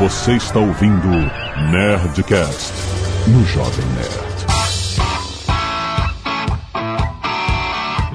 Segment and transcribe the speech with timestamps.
[0.00, 1.08] Você está ouvindo
[1.70, 2.72] Nerdcast
[3.26, 4.30] no Jovem Nerd.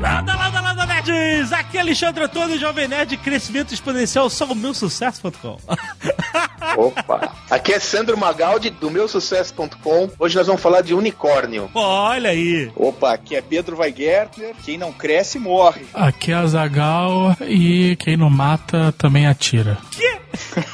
[0.01, 1.53] Landa, landa, landa, nerds!
[1.53, 5.59] Aqui é Alexandre Antônio, Jovem Nerd, crescimento exponencial, só o meu sucesso.com.
[6.77, 7.33] Opa!
[7.49, 10.09] Aqui é Sandro Magaldi, do meu sucesso.com.
[10.19, 11.69] Hoje nós vamos falar de unicórnio.
[11.73, 12.71] Olha aí!
[12.75, 14.55] Opa, aqui é Pedro Weigärtner.
[14.63, 15.85] Quem não cresce, morre.
[15.93, 19.77] Aqui é a Zagal e quem não mata também atira.
[19.91, 20.15] Que?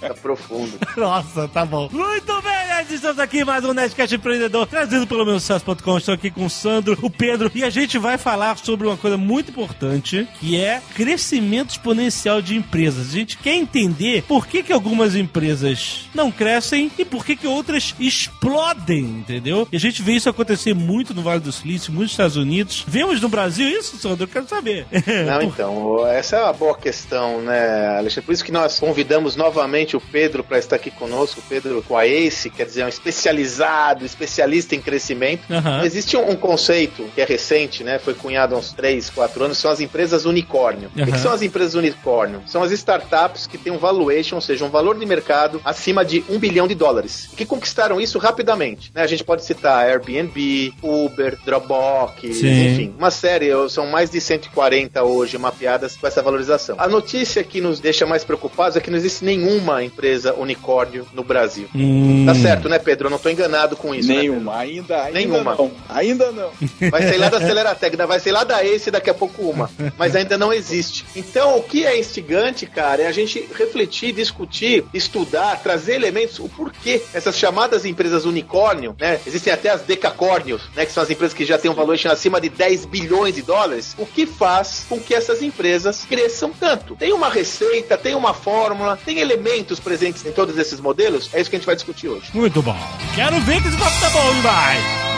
[0.00, 0.78] Tá profundo.
[0.96, 1.88] Nossa, tá bom.
[1.92, 2.92] Muito bem, nerds!
[2.92, 5.98] Estamos aqui mais um Nerdcast Empreendedor, trazido pelo meu sucesso.com.
[5.98, 9.16] Estou aqui com o Sandro, o Pedro, e a gente vai falar sobre uma coisa
[9.16, 13.08] muito importante, que é crescimento exponencial de empresas.
[13.10, 17.46] A gente quer entender por que, que algumas empresas não crescem e por que, que
[17.46, 19.68] outras explodem, entendeu?
[19.70, 22.84] E a gente vê isso acontecer muito no Vale do Silício, muitos Estados Unidos.
[22.86, 24.24] Vemos no Brasil isso, Sandro?
[24.24, 24.86] Eu quero saber.
[25.26, 28.26] Não, então, essa é uma boa questão, né, Alexandre?
[28.26, 31.40] Por isso que nós convidamos novamente o Pedro para estar aqui conosco.
[31.40, 35.52] O Pedro com a ACE, quer dizer, um especializado, especialista em crescimento.
[35.52, 35.84] Aham.
[35.84, 37.98] Existe um, um conceito que é recente, né?
[37.98, 40.90] Foi cunhado há uns 3, 4 anos, são as empresas unicórnio.
[40.96, 42.42] O que, são as empresas unicórnio?
[42.46, 46.24] São as startups que têm um valuation, ou seja, um valor de mercado acima de
[46.28, 47.28] um bilhão de dólares.
[47.36, 48.92] Que conquistaram isso rapidamente.
[48.94, 49.02] Né?
[49.02, 52.66] A gente pode citar Airbnb, Uber, Dropbox, Sim.
[52.66, 56.76] enfim, uma série, são mais de 140 hoje mapeadas com essa valorização.
[56.78, 61.24] A notícia que nos deixa mais preocupados é que não existe nenhuma empresa unicórnio no
[61.24, 61.68] Brasil.
[61.74, 62.24] Hum.
[62.26, 63.06] Tá certo, né, Pedro?
[63.08, 64.08] Eu não tô enganado com isso.
[64.08, 64.32] né, Pedro?
[64.32, 65.54] Nenhuma, ainda, ainda Nenhuma.
[65.56, 65.72] não.
[65.88, 66.50] Ainda não.
[66.90, 69.68] Vai sair lá da Aceleratec, vai sair lá da Ace daqui a pouco uma.
[69.98, 71.04] Mas ainda não existe.
[71.16, 73.40] Então, o que é instigante, cara, é a gente
[73.72, 79.18] refletir, discutir, estudar, trazer elementos, o porquê essas chamadas empresas unicórnio, né?
[79.26, 80.84] Existem até as decacórnios, né?
[80.84, 83.94] Que são as empresas que já têm um valuation acima de 10 bilhões de dólares.
[83.96, 86.94] O que faz com que essas empresas cresçam tanto?
[86.96, 91.30] Tem uma receita, tem uma fórmula, tem elementos presentes em todos esses modelos?
[91.32, 92.30] É isso que a gente vai discutir hoje.
[92.34, 92.76] Muito bom.
[93.14, 95.11] Quero ver que esse papo tá bom, vai.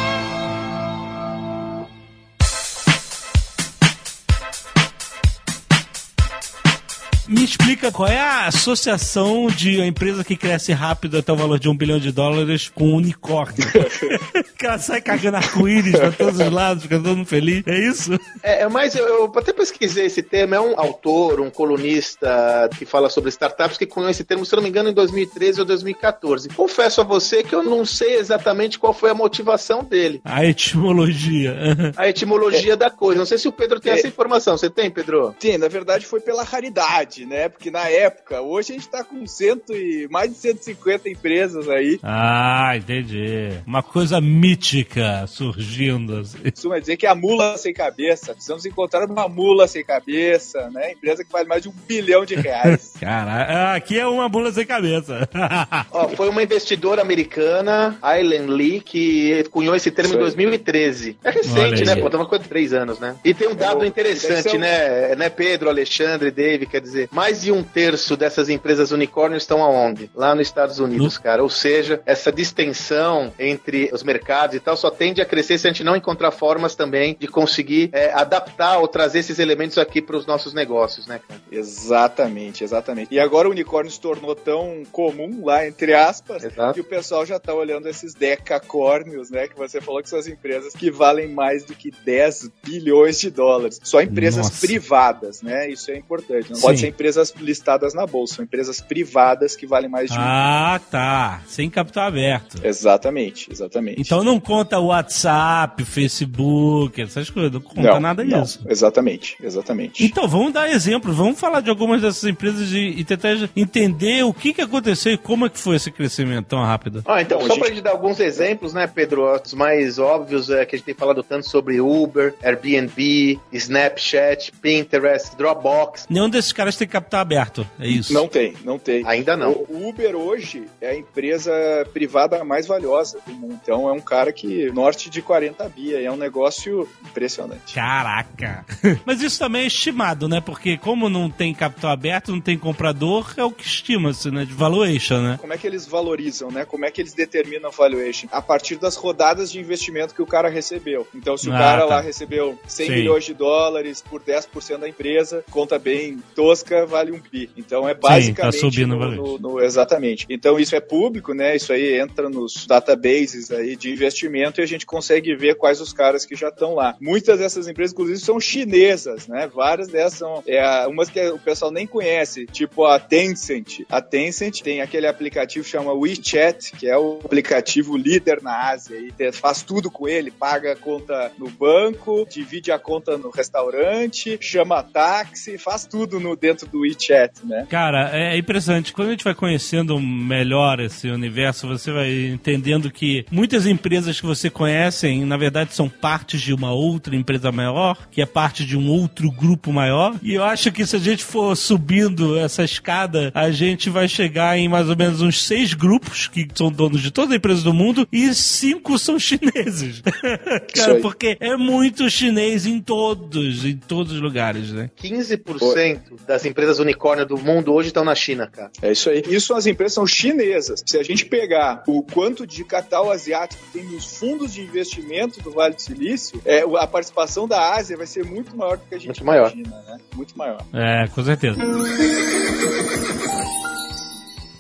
[7.35, 11.59] Me explica qual é a associação de uma empresa que cresce rápido até o valor
[11.59, 13.67] de um bilhão de dólares com um unicórnio.
[14.57, 17.65] que ela sai cagando arco-íris pra todos os lados, fica todo mundo feliz.
[17.67, 18.13] É isso?
[18.41, 22.85] É, é mais, eu, eu até pesquisei esse termo, é um autor, um colunista que
[22.87, 26.49] fala sobre startups que cunhou esse termo, se não me engano, em 2013 ou 2014.
[26.51, 31.57] Confesso a você que eu não sei exatamente qual foi a motivação dele, A etimologia.
[31.97, 33.19] a etimologia da coisa.
[33.19, 33.97] Não sei se o Pedro tem É.
[33.99, 34.57] essa informação.
[34.57, 35.35] Você tem, Pedro?
[35.41, 37.49] Sim, na verdade foi pela raridade, né?
[37.49, 41.99] Porque na época, hoje a gente tá com cento e mais de 150 empresas aí.
[42.03, 43.51] ah, entendi.
[43.67, 46.19] Uma coisa mítica surgindo.
[46.19, 46.39] assim.
[46.51, 48.33] Costuma dizer que é a mula sem cabeça.
[48.35, 50.93] Precisamos encontrar uma mula sem cabeça, né?
[50.93, 52.95] Empresa que vale mais de um bilhão de reais.
[53.01, 55.29] Cara, aqui é uma bula sem cabeça.
[55.91, 60.25] Ó, foi uma investidora americana, Aileen Lee, que cunhou esse termo Isso em aí.
[60.25, 61.17] 2013.
[61.25, 61.97] É recente, né?
[61.97, 63.17] Pô, tá uma coisa de três anos, né?
[63.25, 65.15] E tem um dado Deve interessante, um- né?
[65.17, 65.29] né?
[65.31, 70.11] Pedro, Alexandre, Dave, quer dizer, mais de um terço dessas empresas unicórnios estão aonde?
[70.15, 71.43] Lá nos Estados Unidos, cara.
[71.43, 75.71] Ou seja, essa distensão entre os mercados e tal só tende a crescer se a
[75.71, 80.17] gente não encontrar formas também de conseguir é, adaptar ou trazer esses elementos aqui para
[80.17, 81.41] os nossos negócios, né, cara?
[81.51, 83.13] exatamente, exatamente.
[83.13, 86.75] E agora o unicórnio se tornou tão comum lá, entre aspas, Exato.
[86.75, 89.49] que o pessoal já tá olhando esses decacórnios, né?
[89.49, 93.31] Que você falou que são as empresas que valem mais do que 10 bilhões de
[93.31, 93.81] dólares.
[93.83, 94.67] Só empresas Nossa.
[94.67, 95.69] privadas, né?
[95.69, 96.51] Isso é importante.
[96.51, 96.63] Não Sim.
[96.63, 100.21] pode ser empresas listadas na bolsa, são empresas privadas que valem mais de um.
[100.23, 101.43] ah, tá.
[101.47, 102.61] Sem capital aberto.
[102.65, 104.01] Exatamente, exatamente.
[104.01, 107.53] Então não conta WhatsApp, Facebook, essas coisas.
[107.53, 108.61] Não conta nada não, disso.
[108.69, 110.05] Exatamente, exatamente.
[110.05, 114.33] Então, vamos dar exemplos, vamos falar de algumas dessas empresas e, e tentar entender o
[114.33, 117.03] que, que aconteceu e como é que foi esse crescimento tão rápido.
[117.07, 119.25] Ah, então, Bom, só a pra gente- gente dar alguns exemplos, né, Pedro?
[119.45, 125.37] Os mais óbvios é que a gente tem falado tanto sobre Uber, Airbnb, Snapchat, Pinterest,
[125.37, 126.07] Dropbox.
[126.09, 128.13] Nenhum desses caras tem capital aberto, é isso?
[128.13, 129.07] Não tem, não tem.
[129.07, 129.53] Ainda não.
[129.53, 131.53] O Uber hoje é a empresa
[131.93, 133.59] privada mais valiosa do mundo.
[133.63, 137.75] Então é um cara que norte de 40 bi, é um negócio impressionante.
[137.75, 138.65] Caraca!
[139.07, 140.41] Mas isso também é estimado, né?
[140.41, 144.45] Porque como não tem capital aberto, não tem comprador, é o que estima-se, né?
[144.45, 145.39] De valuation, né?
[145.41, 146.65] Como é que eles valorizam, né?
[146.65, 148.29] Como é que eles determinam valuation?
[148.33, 151.07] A partir das rodadas de investimento que o cara recebeu.
[151.15, 151.87] Então, se o Ah, cara tá.
[151.97, 152.93] lá recebeu 100 Sim.
[152.93, 157.51] milhões de dólares por 10% da empresa, conta bem tosca, vale um bi.
[157.57, 158.53] Então é basicamente.
[158.55, 160.27] tá subindo no, no- no- exatamente.
[160.29, 161.55] Então isso é público, né?
[161.57, 165.93] Isso aí entra nos databases aí de investimento e a gente consegue ver quais os
[165.93, 166.97] caras que já estão lá.
[167.01, 169.47] Muitas dessas empresas, inclusive, são chinesas, né?
[169.53, 173.81] Várias dessas são é, umas que o pessoal nem conhece, tipo a Tencent.
[173.89, 178.97] A Tencent tem aquele aplicativo que chama WeChat, que é o aplicativo líder na Ásia.
[179.19, 184.39] E faz tudo com ele, paga a conta no banco, divide a conta no restaurante,
[184.41, 187.67] chama táxi, faz tudo no dentro do WeChat, né?
[187.69, 188.93] Cara, é impressionante.
[188.93, 194.27] Quando a gente vai conhecendo melhor esse universo, você vai entendendo que muitas empresas que
[194.27, 198.77] você conhece, na verdade, são partes de uma outra empresa maior, que é parte de
[198.77, 200.15] um outro grupo maior.
[200.23, 204.59] E eu acho que se a gente for subindo essa escada, a gente vai chegar
[204.59, 207.75] em mais ou menos uns seis grupos que são donos de todas as empresas do
[207.75, 210.03] mundo e cinco são chineses.
[210.75, 214.91] Cara, porque é muito chinês em todos, em todos os lugares, né?
[215.01, 218.71] 15% das empresas unicórnio do mundo hoje estão na China, cara.
[218.81, 219.23] É isso aí.
[219.29, 220.83] Isso as empresas são chinesas.
[220.87, 225.51] Se a gente pegar o quanto de capital asiático tem nos fundos de investimento do
[225.51, 228.99] Vale do Silício, é, a participação da Ásia vai ser muito maior do que a
[228.99, 229.53] gente Muito maior.
[229.53, 229.99] imagina, né?
[230.15, 230.65] Muito maior.
[230.73, 231.59] É, com certeza.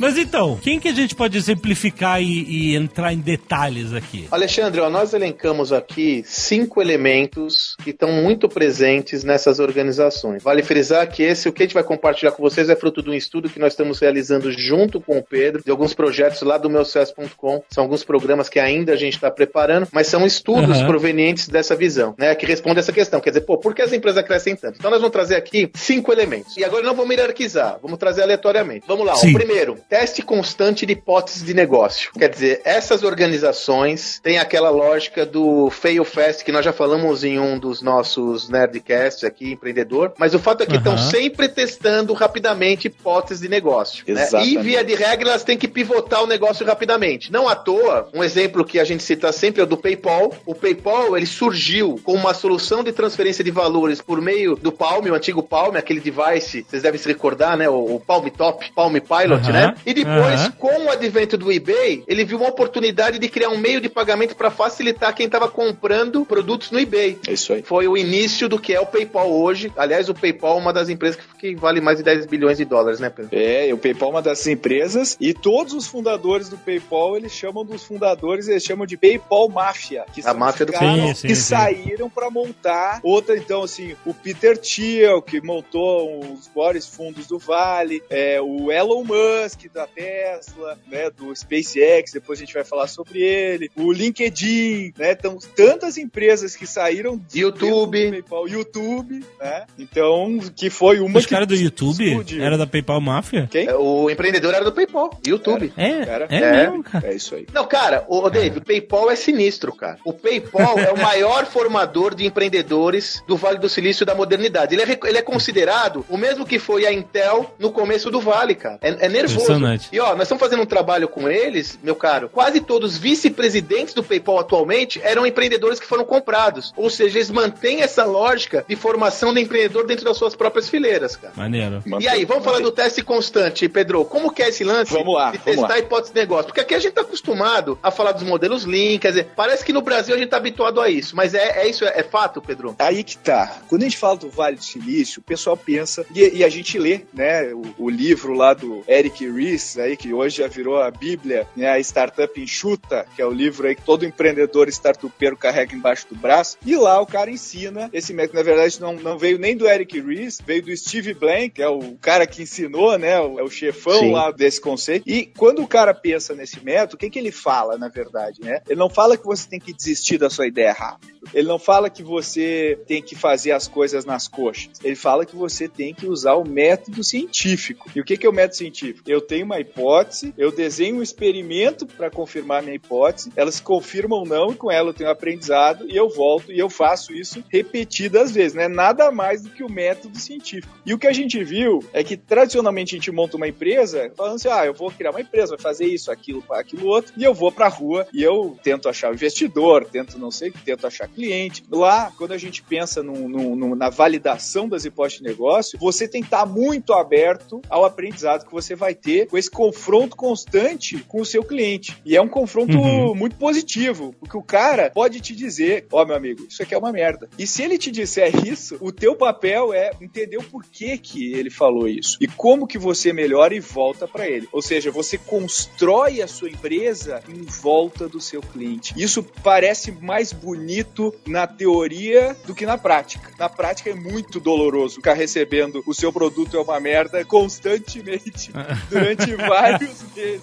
[0.04, 4.28] Mas então, quem que a gente pode exemplificar e, e entrar em detalhes aqui?
[4.30, 10.42] Alexandre, ó, nós elencamos aqui cinco elementos que estão muito presentes nessas organizações.
[10.42, 13.08] Vale frisar que esse, o que a gente vai compartilhar com vocês, é fruto de
[13.08, 16.68] um estudo que nós estamos realizando junto com o Pedro, de alguns projetos lá do
[16.68, 17.62] meucesso.com.
[17.70, 20.86] São alguns programas que ainda a gente está preparando, mas são estudos Aham.
[20.86, 22.34] provenientes dessa visão, né?
[22.34, 23.22] Que responde essa questão.
[23.22, 24.76] Quer dizer, pô, por que as empresas crescem tanto?
[24.78, 26.54] Então nós vamos trazer aqui cinco elementos.
[26.58, 28.84] E agora não vamos hierarquizar, vamos trazer aleatoriamente.
[28.86, 29.14] Vamos lá.
[29.14, 29.32] Sim.
[29.32, 32.10] primeiro, teste constante de hipóteses de negócio.
[32.18, 37.38] Quer dizer, essas organizações têm aquela lógica do fail fast que nós já falamos em
[37.38, 41.10] um dos nossos nerdcasts aqui, empreendedor, mas o fato é que estão Aham.
[41.10, 44.02] sempre testando rapidamente hipóteses de negócio.
[44.08, 44.26] né?
[44.44, 47.30] E via de regra elas têm que pivotar o negócio rapidamente.
[47.30, 50.32] Não à toa, um exemplo que a gente cita sempre é o do PayPal.
[50.44, 55.06] O PayPal, ele surgiu com uma solução de transferência de valores por meio do Palm,
[55.06, 57.68] o antigo Palm, aquele device, vocês devem se recordar, né?
[57.68, 59.52] O, o Palm Top, Palm Pilot, Aham.
[59.52, 59.73] né?
[59.84, 60.52] E depois, Aham.
[60.52, 64.34] com o advento do eBay, ele viu uma oportunidade de criar um meio de pagamento
[64.36, 67.18] para facilitar quem estava comprando produtos no eBay.
[67.26, 67.62] É isso aí.
[67.62, 69.72] Foi o início do que é o PayPal hoje.
[69.76, 72.64] Aliás, o PayPal é uma das empresas que, que vale mais de 10 bilhões de
[72.64, 73.30] dólares, né, Pedro?
[73.32, 77.64] É, o PayPal é uma dessas empresas e todos os fundadores do PayPal, eles chamam
[77.64, 81.14] dos fundadores, eles chamam de PayPal Máfia, que A são máfia os do caras Sim,
[81.14, 81.42] sim, que sim.
[81.42, 87.38] saíram para montar outra, então assim, o Peter Thiel, que montou os maiores fundos do
[87.38, 92.86] Vale, é, o Elon Musk da Tesla, né, do SpaceX, depois a gente vai falar
[92.88, 98.06] sobre ele, o LinkedIn, né, então tantas empresas que saíram de YouTube.
[98.06, 102.42] do PayPal, YouTube, né, então que foi uma Os que caras do YouTube explodiu.
[102.44, 103.48] era da PayPal Máfia?
[103.50, 103.66] Quem?
[103.68, 105.72] É, O empreendedor era do PayPal, YouTube.
[105.76, 106.50] É, Cara, é, é.
[106.52, 107.08] mesmo, cara.
[107.08, 107.46] É isso aí.
[107.52, 109.98] Não, cara, o David, o PayPal é sinistro, cara.
[110.04, 114.74] O PayPal é o maior formador de empreendedores do Vale do Silício da modernidade.
[114.74, 118.54] Ele é, ele é considerado o mesmo que foi a Intel no começo do Vale,
[118.54, 118.78] cara.
[118.82, 119.53] É, é nervoso.
[119.56, 119.88] Impressionante.
[119.92, 122.28] E ó, nós estamos fazendo um trabalho com eles, meu caro.
[122.28, 126.72] Quase todos os vice-presidentes do PayPal atualmente eram empreendedores que foram comprados.
[126.76, 131.16] Ou seja, eles mantêm essa lógica de formação de empreendedor dentro das suas próprias fileiras,
[131.16, 131.32] cara.
[131.36, 131.82] Maneiro.
[132.00, 134.04] E aí, vamos falar do teste constante, Pedro.
[134.04, 135.74] Como que é esse lance Vamos lá, de vamos testar lá.
[135.74, 136.46] a hipótese de negócio?
[136.46, 139.72] Porque aqui a gente tá acostumado a falar dos modelos Lean, quer dizer, parece que
[139.72, 142.40] no Brasil a gente tá habituado a isso, mas é, é isso, é, é fato,
[142.40, 142.74] Pedro?
[142.78, 143.58] Aí que tá.
[143.68, 146.78] Quando a gente fala do Vale do Silício, o pessoal pensa, e, e a gente
[146.78, 149.43] lê, né, o, o livro lá do Eric Ries,
[149.78, 153.66] aí, que hoje já virou a Bíblia, né, a Startup Enxuta, que é o livro
[153.66, 158.12] aí que todo empreendedor startupeiro carrega embaixo do braço, e lá o cara ensina esse
[158.12, 158.38] método.
[158.38, 161.68] Na verdade, não, não veio nem do Eric Ries, veio do Steve Blank, que é
[161.68, 164.12] o cara que ensinou, né, o, é o chefão Sim.
[164.12, 165.08] lá desse conceito.
[165.08, 168.60] E quando o cara pensa nesse método, o que, que ele fala, na verdade, né?
[168.68, 171.14] Ele não fala que você tem que desistir da sua ideia rápido.
[171.32, 174.78] Ele não fala que você tem que fazer as coisas nas coxas.
[174.82, 177.90] Ele fala que você tem que usar o método científico.
[177.94, 179.10] E o que, que é o método científico?
[179.10, 184.16] Eu tenho uma hipótese, eu desenho um experimento para confirmar minha hipótese, ela se confirma
[184.16, 187.42] ou não, e com ela eu tenho aprendizado, e eu volto e eu faço isso
[187.48, 188.54] repetidas vezes.
[188.54, 190.72] Não é nada mais do que o método científico.
[190.84, 194.36] E o que a gente viu é que tradicionalmente a gente monta uma empresa falando
[194.36, 197.34] assim: ah, eu vou criar uma empresa, vai fazer isso, aquilo, aquilo outro, e eu
[197.34, 201.64] vou pra rua e eu tento achar investidor, tento não sei, tento achar cliente.
[201.70, 206.46] Lá, quando a gente pensa na validação das hipóteses de negócio, você tem que estar
[206.46, 211.42] muito aberto ao aprendizado que você vai ter com esse confronto constante com o seu
[211.42, 211.96] cliente.
[212.04, 213.14] E é um confronto uhum.
[213.14, 216.78] muito positivo, porque o cara pode te dizer, ó, oh, meu amigo, isso aqui é
[216.78, 217.28] uma merda.
[217.38, 221.50] E se ele te disser isso, o teu papel é entender o porquê que ele
[221.50, 224.48] falou isso e como que você melhora e volta para ele.
[224.52, 228.94] Ou seja, você constrói a sua empresa em volta do seu cliente.
[228.96, 233.30] Isso parece mais bonito na teoria do que na prática.
[233.38, 238.52] Na prática é muito doloroso ficar recebendo o seu produto é uma merda constantemente
[238.90, 240.42] durante vários meses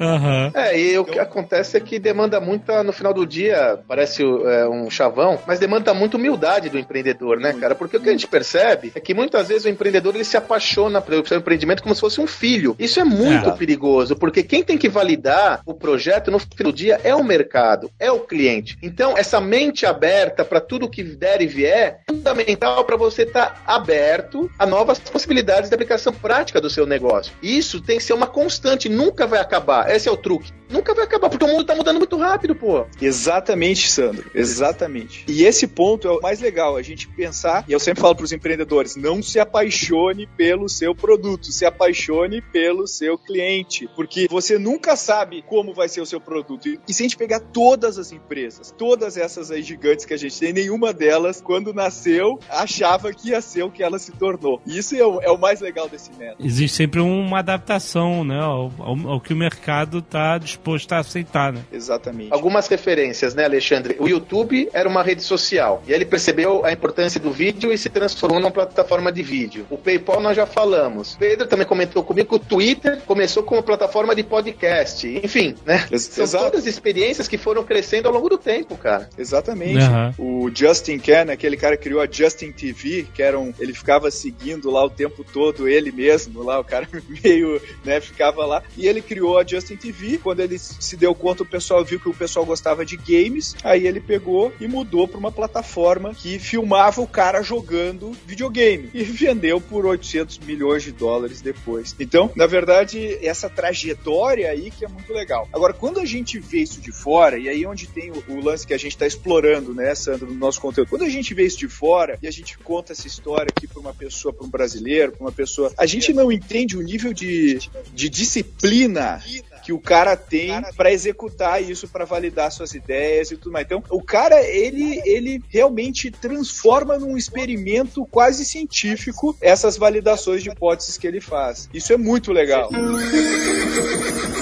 [0.00, 0.50] uhum.
[0.54, 4.68] É, e o que acontece é que demanda muita, no final do dia, parece é,
[4.68, 7.74] um chavão, mas demanda muita humildade do empreendedor, né, cara?
[7.74, 11.00] Porque o que a gente percebe é que muitas vezes o empreendedor ele se apaixona
[11.00, 12.74] pelo seu empreendimento como se fosse um filho.
[12.78, 13.52] Isso é muito é.
[13.52, 17.90] perigoso, porque quem tem que validar o projeto no final do dia é o mercado,
[17.98, 18.76] é o cliente.
[18.82, 23.50] Então, essa mente aberta para tudo que der e vier é fundamental para você estar
[23.50, 27.32] tá aberto a novas possibilidades de aplicação prática do seu negócio.
[27.42, 29.90] Isso tem que ser uma constante nunca vai acabar.
[29.90, 30.52] Esse é o truque.
[30.68, 32.86] Nunca vai acabar, porque o mundo tá mudando muito rápido, pô.
[33.00, 34.28] Exatamente, Sandro.
[34.34, 35.24] Exatamente.
[35.28, 38.32] E esse ponto é o mais legal, a gente pensar, e eu sempre falo pros
[38.32, 44.96] empreendedores, não se apaixone pelo seu produto, se apaixone pelo seu cliente, porque você nunca
[44.96, 46.68] sabe como vai ser o seu produto.
[46.88, 50.38] E se a gente pegar todas as empresas, todas essas aí gigantes que a gente
[50.38, 54.60] tem, nenhuma delas, quando nasceu, achava que ia ser o que ela se tornou.
[54.66, 56.44] E isso é o, é o mais legal desse método.
[56.44, 58.40] Existe sempre uma adaptação, né,
[58.78, 61.60] ao, ao, ao que o mercado está disposto a aceitar, né?
[61.72, 62.32] Exatamente.
[62.32, 63.96] Algumas referências, né, Alexandre?
[63.98, 67.88] O YouTube era uma rede social e ele percebeu a importância do vídeo e se
[67.88, 69.66] transformou numa plataforma de vídeo.
[69.70, 71.14] O PayPal nós já falamos.
[71.14, 75.06] O Pedro também comentou comigo que o Twitter começou como plataforma de podcast.
[75.22, 75.86] Enfim, né?
[75.90, 76.44] Ex São Exato.
[76.44, 79.08] todas experiências que foram crescendo ao longo do tempo, cara.
[79.16, 79.84] Exatamente.
[80.18, 80.46] Uhum.
[80.46, 84.10] O Justin Ken, aquele cara que criou a Justin TV, que era um, ele ficava
[84.10, 86.88] seguindo lá o tempo todo ele mesmo, lá o cara
[87.22, 90.18] meio, né, ficava lá e ele criou a Justin TV.
[90.18, 93.54] Quando ele se deu conta, o pessoal viu que o pessoal gostava de games.
[93.62, 99.02] Aí ele pegou e mudou para uma plataforma que filmava o cara jogando videogame e
[99.02, 101.94] vendeu por 800 milhões de dólares depois.
[101.98, 105.48] Então, na verdade, essa trajetória aí que é muito legal.
[105.52, 108.40] Agora, quando a gente vê isso de fora, e aí é onde tem o, o
[108.40, 110.88] lance que a gente está explorando, né, Sandro, no nosso conteúdo.
[110.88, 113.80] Quando a gente vê isso de fora e a gente conta essa história aqui para
[113.80, 117.58] uma pessoa, para um brasileiro, para uma pessoa, a gente não entende o nível de,
[117.92, 119.22] de disciplina disciplina
[119.62, 123.66] que o cara tem para executar isso, para validar suas ideias e tudo mais.
[123.66, 130.96] Então, o cara, ele, ele realmente transforma num experimento quase científico essas validações de hipóteses
[130.96, 131.68] que ele faz.
[131.74, 132.70] Isso é muito legal.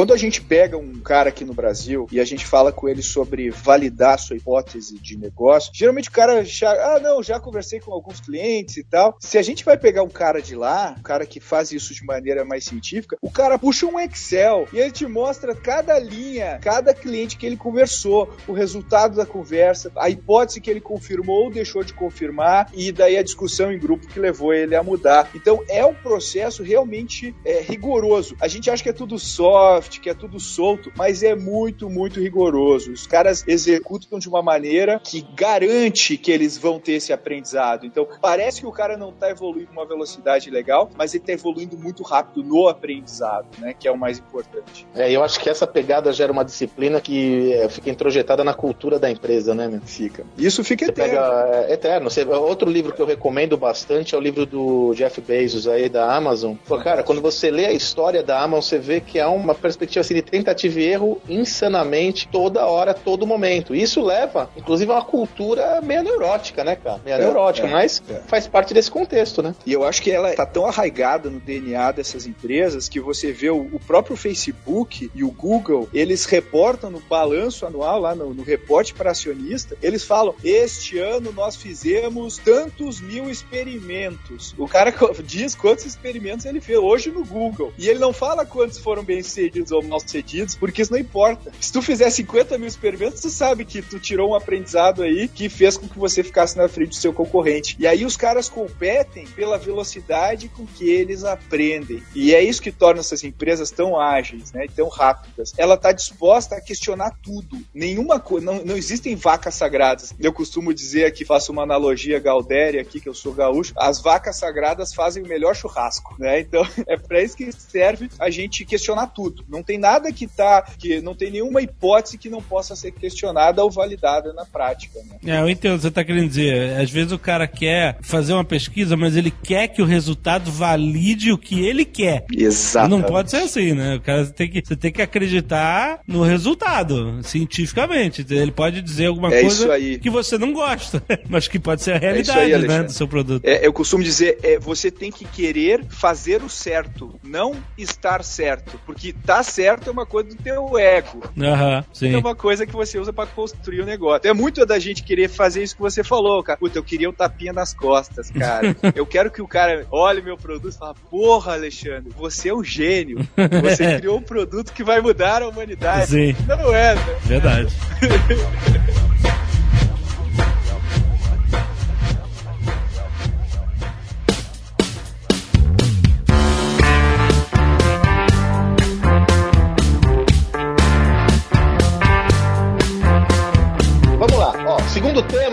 [0.00, 3.02] Quando a gente pega um cara aqui no Brasil e a gente fala com ele
[3.02, 7.92] sobre validar sua hipótese de negócio, geralmente o cara já, ah, não, já conversei com
[7.92, 9.18] alguns clientes e tal.
[9.20, 12.02] Se a gente vai pegar um cara de lá, um cara que faz isso de
[12.02, 16.94] maneira mais científica, o cara puxa um Excel e ele te mostra cada linha, cada
[16.94, 21.84] cliente que ele conversou, o resultado da conversa, a hipótese que ele confirmou ou deixou
[21.84, 25.28] de confirmar e daí a discussão em grupo que levou ele a mudar.
[25.34, 28.34] Então é um processo realmente é, rigoroso.
[28.40, 32.20] A gente acha que é tudo só que é tudo solto, mas é muito, muito
[32.20, 32.92] rigoroso.
[32.92, 37.86] Os caras executam de uma maneira que garante que eles vão ter esse aprendizado.
[37.86, 41.78] Então, parece que o cara não está evoluindo uma velocidade legal, mas ele está evoluindo
[41.78, 43.74] muito rápido no aprendizado, né?
[43.78, 44.86] Que é o mais importante.
[44.94, 48.98] É, eu acho que essa pegada gera uma disciplina que é, fica introjetada na cultura
[48.98, 49.80] da empresa, né, meu?
[49.80, 50.24] Fica.
[50.36, 51.10] Isso fica Você eterno.
[51.10, 52.10] Pega, é, eterno.
[52.10, 56.14] Você, outro livro que eu recomendo bastante é o livro do Jeff Bezos aí da
[56.14, 56.54] Amazon.
[56.66, 60.00] Pô, cara, quando você lê a história da Amazon, você vê que há uma perspectiva
[60.00, 63.74] assim, de tentativa e erro insanamente toda hora, todo momento.
[63.74, 67.00] Isso leva, inclusive, a uma cultura meio neurótica, né, cara?
[67.04, 68.20] Meio é, neurótica, é, mas é.
[68.26, 69.54] faz parte desse contexto, né?
[69.64, 73.50] E eu acho que ela tá tão arraigada no DNA dessas empresas que você vê
[73.50, 78.42] o, o próprio Facebook e o Google, eles reportam no balanço anual, lá no, no
[78.42, 84.54] reporte para acionista, eles falam: este ano nós fizemos tantos mil experimentos.
[84.58, 84.92] O cara
[85.24, 87.72] diz quantos experimentos ele fez hoje no Google.
[87.78, 91.52] E ele não fala quantos foram bem sucedidos ou mal sucedidos, porque isso não importa.
[91.60, 95.48] Se tu fizer 50 mil experimentos, tu sabe que tu tirou um aprendizado aí que
[95.48, 97.76] fez com que você ficasse na frente do seu concorrente.
[97.78, 102.02] E aí os caras competem pela velocidade com que eles aprendem.
[102.14, 104.66] E é isso que torna essas empresas tão ágeis, né?
[104.74, 105.52] tão rápidas.
[105.56, 107.58] Ela está disposta a questionar tudo.
[107.74, 110.14] Nenhuma coisa, não, não existem vacas sagradas.
[110.18, 114.36] Eu costumo dizer aqui, faço uma analogia gaudéria aqui, que eu sou gaúcho, as vacas
[114.36, 116.40] sagradas fazem o melhor churrasco, né?
[116.40, 120.62] Então, é para isso que serve a gente questionar tudo Não tem nada que tá,
[120.78, 125.00] que não tem nenhuma hipótese que não possa ser questionada ou validada na prática.
[125.00, 125.34] Né?
[125.34, 126.78] É, eu entendo o que você está querendo dizer.
[126.80, 131.32] Às vezes o cara quer fazer uma pesquisa, mas ele quer que o resultado valide
[131.32, 132.24] o que ele quer.
[132.32, 132.88] Exato.
[132.88, 133.96] Não pode ser assim, né?
[133.96, 138.24] O cara tem que, você tem que acreditar no resultado, cientificamente.
[138.30, 139.68] Ele pode dizer alguma É coisa
[140.00, 143.08] que você não gosta, mas que pode ser a isso realidade, aí, né, do seu
[143.08, 143.44] produto.
[143.44, 148.80] É, eu costumo dizer, é, você tem que querer fazer o certo, não estar certo.
[148.86, 151.22] Porque tá certo é uma coisa do teu ego.
[151.40, 152.14] Aham, sim.
[152.14, 154.28] É uma coisa que você usa pra construir o negócio.
[154.28, 156.58] É muito da gente querer fazer isso que você falou, cara.
[156.58, 158.76] Puta, eu queria um tapinha nas costas, cara.
[158.94, 162.64] eu quero que o cara olhe meu produto e fale, porra, Alexandre, você é um
[162.64, 163.26] gênio.
[163.62, 166.10] Você criou um produto que vai mudar a humanidade.
[166.10, 166.36] Sim.
[166.46, 167.02] Não é, né?
[167.24, 167.74] Verdade.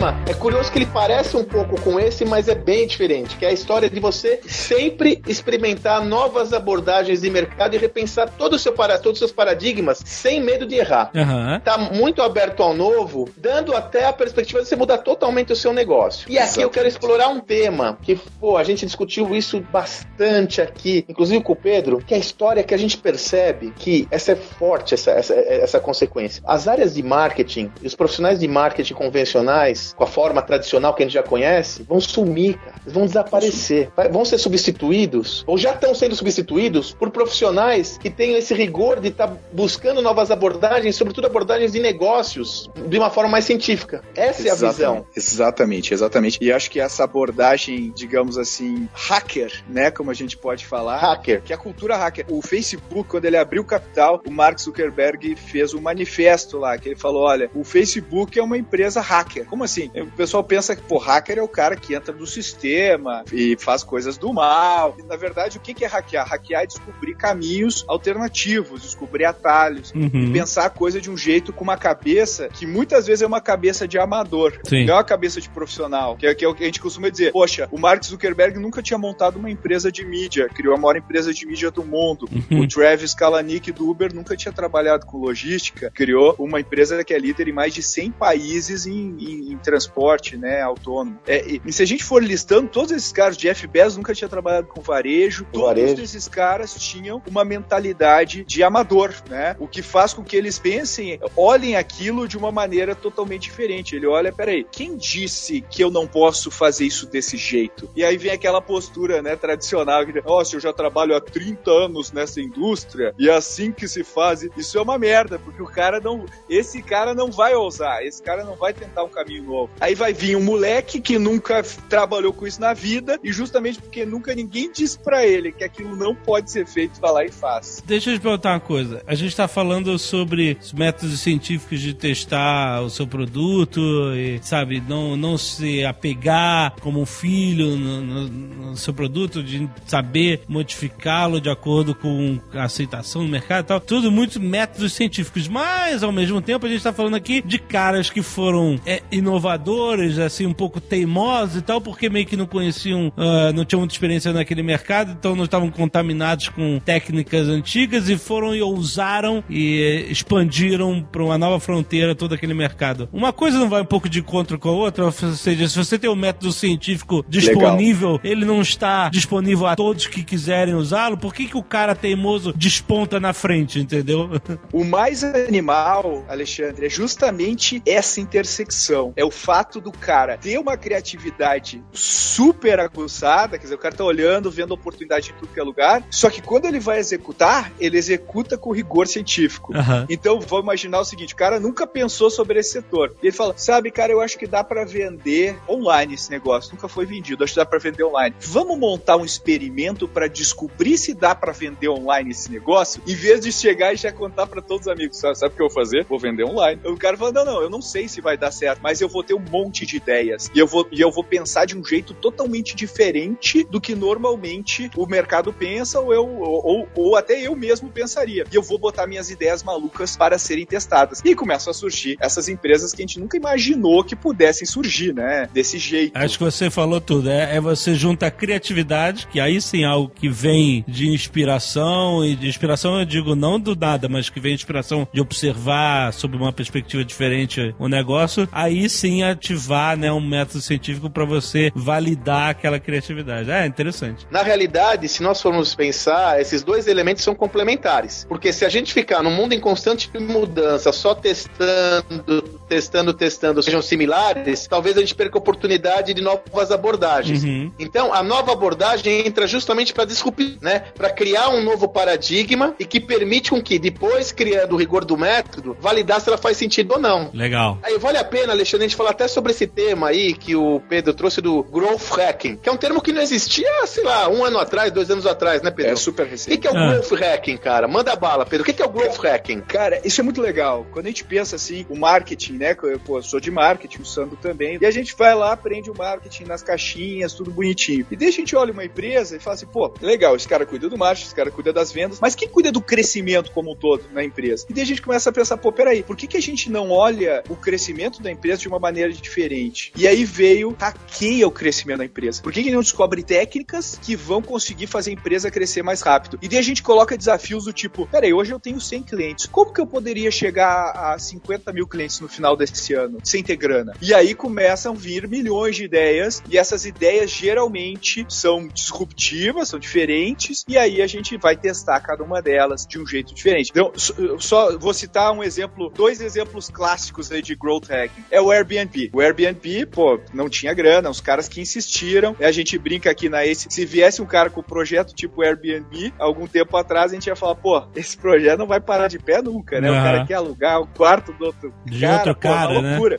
[0.07, 3.45] Tema, é curioso que ele parece um pouco com esse, mas é bem diferente, que
[3.45, 8.59] é a história de você sempre experimentar novas abordagens de mercado e repensar todo o
[8.59, 11.11] seu para, todos os seus paradigmas sem medo de errar.
[11.15, 11.59] Aham.
[11.63, 15.73] Tá muito aberto ao novo, dando até a perspectiva de você mudar totalmente o seu
[15.73, 16.29] negócio.
[16.29, 21.05] E aqui eu quero explorar um tema que, pô, a gente discutiu isso bastante aqui,
[21.07, 24.35] inclusive com o Pedro, que é a história que a gente percebe que essa é
[24.35, 26.41] forte, essa, essa, essa consequência.
[26.45, 31.01] As áreas de marketing e os profissionais de marketing convencionais, com a forma tradicional que
[31.01, 32.75] a gente já conhece, vão sumir, cara.
[32.83, 33.89] Eles vão desaparecer.
[34.11, 39.09] Vão ser substituídos, ou já estão sendo substituídos, por profissionais que tenham esse rigor de
[39.09, 44.03] estar buscando novas abordagens, sobretudo abordagens de negócios, de uma forma mais científica.
[44.15, 45.05] Essa é a visão.
[45.15, 46.37] Exatamente, exatamente.
[46.39, 51.41] E acho que essa abordagem, digamos assim, hacker, né, como a gente pode falar, Hacker.
[51.41, 52.25] que é a cultura hacker.
[52.29, 56.95] O Facebook, quando ele abriu capital, o Mark Zuckerberg fez um manifesto lá, que ele
[56.95, 59.45] falou, olha, o Facebook é uma empresa hacker.
[59.45, 59.86] Como assim?
[59.95, 63.83] O pessoal pensa que, pô, hacker é o cara que entra no sistema e faz
[63.83, 64.95] coisas do mal.
[64.99, 66.27] E, na verdade, o que que é hackear?
[66.27, 70.09] Hackear é descobrir caminhos alternativos, descobrir atalhos, Uhum.
[70.13, 73.41] e pensar a coisa de um jeito com uma cabeça que muitas vezes é uma
[73.41, 74.85] cabeça de amador, Sim.
[74.85, 77.09] não é uma cabeça de profissional, que é, que é o que a gente costuma
[77.09, 77.31] dizer.
[77.31, 81.33] Poxa, o Mark Zuckerberg nunca tinha montado uma empresa de mídia, criou a maior empresa
[81.33, 82.27] de mídia do mundo.
[82.51, 82.61] Uhum.
[82.61, 87.19] O Travis Kalanick do Uber nunca tinha trabalhado com logística, criou uma empresa que é
[87.19, 91.19] líder em mais de 100 países em, em- em transporte, né, autônomo.
[91.27, 94.27] É, e, e se a gente for listando todos esses caras, Jeff Bezos nunca tinha
[94.27, 96.01] trabalhado com varejo, todos Varejo.
[96.01, 99.55] esses caras tinham uma mentalidade de amador, né?
[99.59, 103.95] O que faz com que eles pensem, olhem aquilo de uma maneira totalmente diferente.
[103.95, 107.89] Ele olha, peraí, quem disse que eu não posso fazer isso desse jeito?
[107.95, 112.11] E aí vem aquela postura, né, tradicional, que, nossa, eu já trabalho há 30 anos
[112.11, 114.47] nessa indústria e é assim que se faz.
[114.57, 118.43] Isso é uma merda, porque o cara não, esse cara não vai ousar, esse cara
[118.43, 119.56] não vai tentar um caminho novo.
[119.79, 124.05] Aí vai vir um moleque que nunca trabalhou com isso na vida e justamente porque
[124.05, 127.81] nunca ninguém disse pra ele que aquilo não pode ser feito, vai lá e faz.
[127.85, 129.01] Deixa eu te perguntar uma coisa.
[129.07, 133.79] A gente está falando sobre os métodos científicos de testar o seu produto
[134.15, 139.67] e, sabe, não, não se apegar como um filho no, no- no seu produto, de
[139.85, 143.79] saber modificá-lo de acordo com a aceitação no mercado e tal.
[143.79, 145.47] Tudo muito métodos científicos.
[145.47, 149.01] Mas, ao mesmo tempo, a gente está falando aqui de caras que foram é,
[149.47, 153.79] inovadores, assim, um pouco teimosos e tal, porque meio que não conheciam, ah, não tinham
[153.79, 159.43] muita experiência naquele mercado, então não estavam contaminados com técnicas antigas e foram e ousaram
[159.49, 163.07] e expandiram para uma nova fronteira todo aquele mercado.
[163.13, 165.97] Uma coisa não vai um pouco de encontro com a outra, ou seja, se você
[165.97, 171.33] tem um método científico disponível, ele não está disponível a todos que quiserem usá-lo, por
[171.33, 174.29] que, que o cara teimoso desponta na frente, entendeu?
[174.73, 179.13] O mais animal, Alexandre, é justamente essa intersecção.
[179.15, 184.03] É o fato do cara ter uma criatividade super aguçada, quer dizer, o cara tá
[184.03, 187.97] olhando, vendo oportunidade em tudo que é lugar, só que quando ele vai executar, ele
[187.97, 189.75] executa com rigor científico.
[189.75, 190.05] Aham.
[190.09, 193.15] Então, vamos imaginar o seguinte: o cara nunca pensou sobre esse setor.
[193.21, 196.73] E ele fala: sabe, cara, eu acho que dá pra vender online esse negócio.
[196.73, 198.35] Nunca foi vendido, acho que dá pra vender online.
[198.39, 203.41] Vamos montar um experimento pra descobrir se dá pra vender online esse negócio, em vez
[203.41, 205.17] de chegar e já contar pra todos os amigos.
[205.17, 206.05] Sabe, sabe o que eu vou fazer?
[206.05, 206.81] Vou vender online.
[206.85, 209.23] O cara fala: não, não, eu não sei se vai dar certo, mas eu vou
[209.27, 210.49] ter um monte de ideias.
[210.55, 214.89] E eu vou, e eu vou pensar de um jeito totalmente diferente do que normalmente
[214.95, 218.45] o mercado pensa ou, eu, ou, ou até eu mesmo pensaria.
[218.51, 221.21] E eu vou botar minhas ideias malucas para serem testadas.
[221.23, 225.49] E começam a surgir essas empresas que a gente nunca imaginou que pudessem surgir, né?
[225.53, 226.15] Desse jeito.
[226.15, 227.29] Acho que você falou tudo.
[227.29, 232.23] É, é você junta a criatividade, que aí sim é algo que vem de inspiração,
[232.23, 236.13] e de inspiração eu digo não do nada, mas que vem de inspiração de observar
[236.13, 241.71] sob uma perspectiva diferente o negócio, aí sim ativar né, um método científico para você
[241.75, 243.49] validar aquela criatividade.
[243.51, 244.27] É interessante.
[244.31, 248.25] Na realidade, se nós formos pensar, esses dois elementos são complementares.
[248.27, 253.81] Porque se a gente ficar num mundo em constante mudança, só testando, testando, testando, sejam
[253.81, 257.43] similares, talvez a gente perca a oportunidade de novas abordagens.
[257.43, 257.71] Uhum.
[257.79, 260.79] Então, a nova abordagem entra justamente para disrupir, né?
[260.95, 265.17] Para criar um novo paradigma e que permite com que, depois criando o rigor do
[265.17, 267.29] método, validar se ela faz sentido ou não.
[267.33, 267.79] Legal.
[267.83, 270.79] Aí vale a pena, Alexandre, a gente falar até sobre esse tema aí que o
[270.89, 274.43] Pedro trouxe do growth hacking, que é um termo que não existia, sei lá, um
[274.43, 275.93] ano atrás, dois anos atrás, né, Pedro?
[275.93, 276.57] É super O que, recente.
[276.57, 276.91] que é o Ah.
[276.93, 277.87] growth hacking, cara?
[277.87, 278.63] Manda bala, Pedro.
[278.63, 279.61] O que, que é o growth hacking?
[279.61, 280.85] Cara, isso é muito legal.
[280.91, 282.75] Quando a gente pensa assim, o marketing, né?
[282.75, 284.77] que Eu, pô, eu sou de marketing, o Sandro também.
[284.81, 288.05] E a gente vai lá, aprende o marketing nas caixinhas, tudo bonitinho.
[288.11, 290.89] E daí a gente olha uma empresa e fala assim, pô, legal, esse cara cuida
[290.89, 294.03] do marketing, esse cara cuida das vendas, mas quem cuida do crescimento como um todo
[294.13, 294.65] na empresa?
[294.69, 296.91] E daí a gente começa a pensar, pô, peraí, por que, que a gente não
[296.91, 299.91] olha o crescimento da empresa de uma maneira diferente?
[299.95, 302.41] E aí veio, hackeia o crescimento da empresa.
[302.41, 306.37] Por que, que não descobre técnicas que vão conseguir fazer a empresa crescer mais rápido?
[306.41, 309.73] E daí a gente coloca desafios do tipo, peraí, hoje eu tenho 100 clientes, como
[309.73, 313.93] que eu poderia chegar a 50 mil clientes no final desse ano, sem ter grana?
[314.01, 319.79] E aí começam a vir milhões de ideias, e essas ideias geralmente são disruptivas, são
[319.79, 323.69] diferentes, e aí a gente vai testar cada uma delas de um jeito diferente.
[323.71, 323.91] Então,
[324.39, 328.23] só- vou citar um exemplo, dois exemplos clássicos de growth hacking.
[328.31, 328.86] É o Airbnb.
[329.13, 333.29] O Airbnb, pô, não tinha grana, os caras que insistiram, e a gente brinca aqui
[333.29, 337.27] na Ace, se viesse um cara com projeto tipo Airbnb, algum tempo atrás a gente
[337.27, 339.89] ia falar, pô, esse projeto não vai parar de pé nunca, né?
[339.89, 340.03] O Aham.
[340.03, 342.91] cara quer alugar o quarto do outro De cara, outro pô, uma cara, né?
[342.91, 343.17] loucura.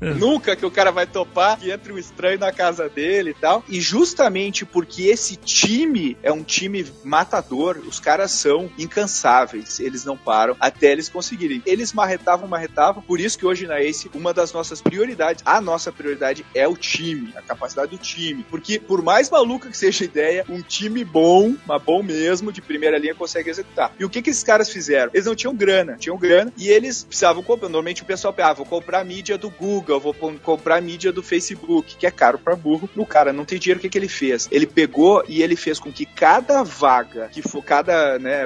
[0.18, 3.62] Nunca que o cara vai topar que entre um estranho na casa dele e tal.
[3.68, 9.80] E justamente porque esse time é um time matador, os caras são incansáveis.
[9.80, 11.62] Eles não param até eles conseguirem.
[11.66, 13.02] Eles marretavam, marretavam.
[13.02, 14.97] Por isso que hoje na Ace, uma das nossas prioridades,
[15.44, 18.44] a nossa prioridade é o time, a capacidade do time.
[18.50, 22.60] Porque por mais maluca que seja a ideia, um time bom, mas bom mesmo, de
[22.60, 23.92] primeira linha, consegue executar.
[23.98, 25.10] E o que que esses caras fizeram?
[25.12, 27.68] Eles não tinham grana, tinham grana e eles precisavam comprar.
[27.68, 32.06] Normalmente o pessoal ah, vou comprar mídia do Google, vou comprar mídia do Facebook, que
[32.06, 32.88] é caro pra burro.
[32.96, 34.48] O cara não tem dinheiro, o que, que ele fez?
[34.50, 38.44] Ele pegou e ele fez com que cada vaga, que for cada né,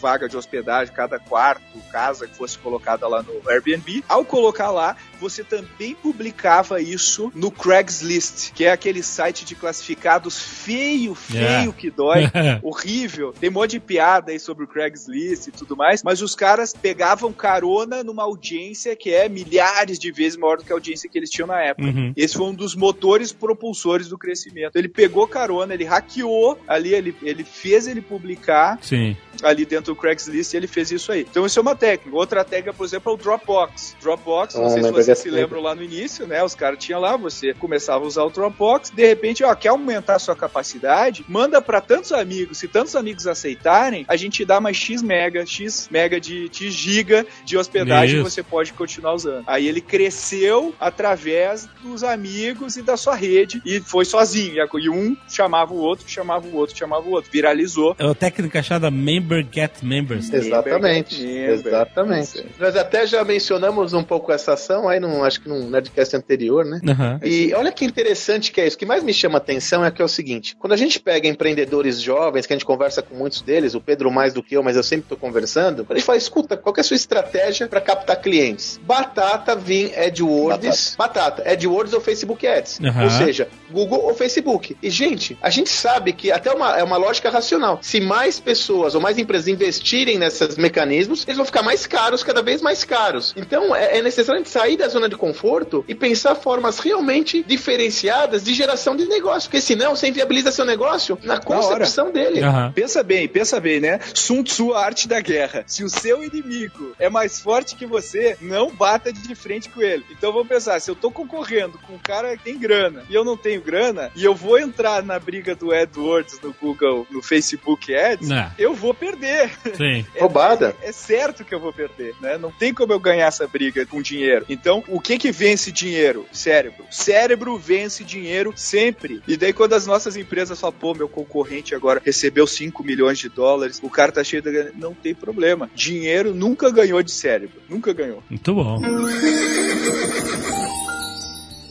[0.00, 4.96] vaga de hospedagem, cada quarto, casa que fosse colocada lá no Airbnb, ao colocar lá,
[5.20, 11.72] você também publicava isso no Craigslist, que é aquele site de classificados feio, feio Yeah.
[11.72, 12.24] que dói
[12.62, 13.32] horrível.
[13.38, 16.72] Tem um monte de piada aí sobre o Craigslist e tudo mais, mas os caras
[16.74, 21.18] pegavam carona numa audiência que é milhares de vezes maior do que a audiência que
[21.18, 21.88] eles tinham na época.
[21.88, 22.12] Uhum.
[22.16, 24.76] Esse foi um dos motores propulsores do crescimento.
[24.76, 29.16] Ele pegou carona, ele hackeou ali, ele, ele fez ele publicar Sim.
[29.42, 31.26] ali dentro do Craigslist e ele fez isso aí.
[31.30, 32.16] Então isso é uma técnica.
[32.16, 33.96] Outra técnica, por exemplo, é o Dropbox.
[34.02, 36.42] Dropbox, não Ah, sei se lembro vocês se lembram lá no início, né?
[36.42, 40.16] Os caras tinham lá, você começava a usar o Dropbox, de repente, ó, quer aumentar
[40.16, 41.24] a sua capacidade?
[41.28, 42.58] Manda para tantos amigos.
[42.58, 47.26] Se tantos amigos aceitarem, a gente dá mais X mega, X mega de, de giga
[47.44, 48.30] de hospedagem Isso.
[48.30, 49.44] você pode continuar usando.
[49.46, 54.56] Aí ele cresceu através dos amigos e da sua rede e foi sozinho.
[54.78, 57.30] E um chamava o outro, chamava o outro, chamava o outro.
[57.30, 57.96] Viralizou.
[57.98, 60.32] É a técnica chamada Member Get Members.
[60.32, 61.20] Exatamente.
[61.22, 61.50] Member.
[61.50, 62.46] Exatamente.
[62.58, 66.64] Nós até já mencionamos um pouco essa ação aí, num, acho que num Nerdcast anterior,
[66.64, 66.80] né?
[66.88, 67.20] Aham.
[67.22, 68.76] E olha que interessante que é isso.
[68.76, 71.28] O que mais me chama atenção é que é o seguinte: quando a gente pega
[71.28, 74.62] empreendedores jovens, que a gente conversa com muitos deles, o Pedro mais do que eu,
[74.62, 77.66] mas eu sempre estou conversando, a gente fala: escuta, qual que é a sua estratégia
[77.66, 78.80] para captar clientes?
[78.82, 82.80] Batata, Vim, AdWords, Batata, AdWords ou Facebook Ads.
[82.82, 83.04] Aham.
[83.04, 84.76] Ou seja, Google ou Facebook.
[84.82, 87.78] E, gente, a gente sabe que até uma, é uma lógica racional.
[87.82, 92.42] Se mais pessoas ou mais empresas investirem nesses mecanismos, eles vão ficar mais caros, cada
[92.42, 93.34] vez mais caros.
[93.36, 97.42] Então, é, é necessário a gente sair da zona de conforto e pensar formas realmente
[97.42, 99.48] diferenciadas de geração de negócio.
[99.48, 102.40] Porque senão você inviabiliza seu negócio na concepção dele.
[102.42, 102.72] Aham.
[102.72, 104.00] Pensa bem, pensa bem, né?
[104.14, 105.64] Sun Tzu, a arte da guerra.
[105.66, 110.04] Se o seu inimigo é mais forte que você, não bata de frente com ele.
[110.10, 113.24] Então vamos pensar, se eu tô concorrendo com um cara que tem grana e eu
[113.24, 117.94] não tenho grana, e eu vou entrar na briga do AdWords no Google, no Facebook
[117.94, 118.50] Ads, É.
[118.58, 119.50] eu vou perder.
[119.76, 120.04] Sim.
[120.14, 120.74] É- Roubada.
[120.82, 122.38] É, é certo que eu vou perder, né?
[122.38, 124.44] Não tem como eu ganhar essa briga com dinheiro.
[124.48, 126.26] Então, Então, o que que vence dinheiro?
[126.32, 126.84] Cérebro.
[126.90, 129.20] Cérebro vence dinheiro sempre.
[129.26, 133.28] E daí quando as nossas empresas falam, pô, meu concorrente agora recebeu 5 milhões de
[133.28, 134.72] dólares, o cara tá cheio de.
[134.76, 135.70] Não tem problema.
[135.74, 137.60] Dinheiro nunca ganhou de cérebro.
[137.68, 138.22] Nunca ganhou.
[138.28, 138.78] Muito bom.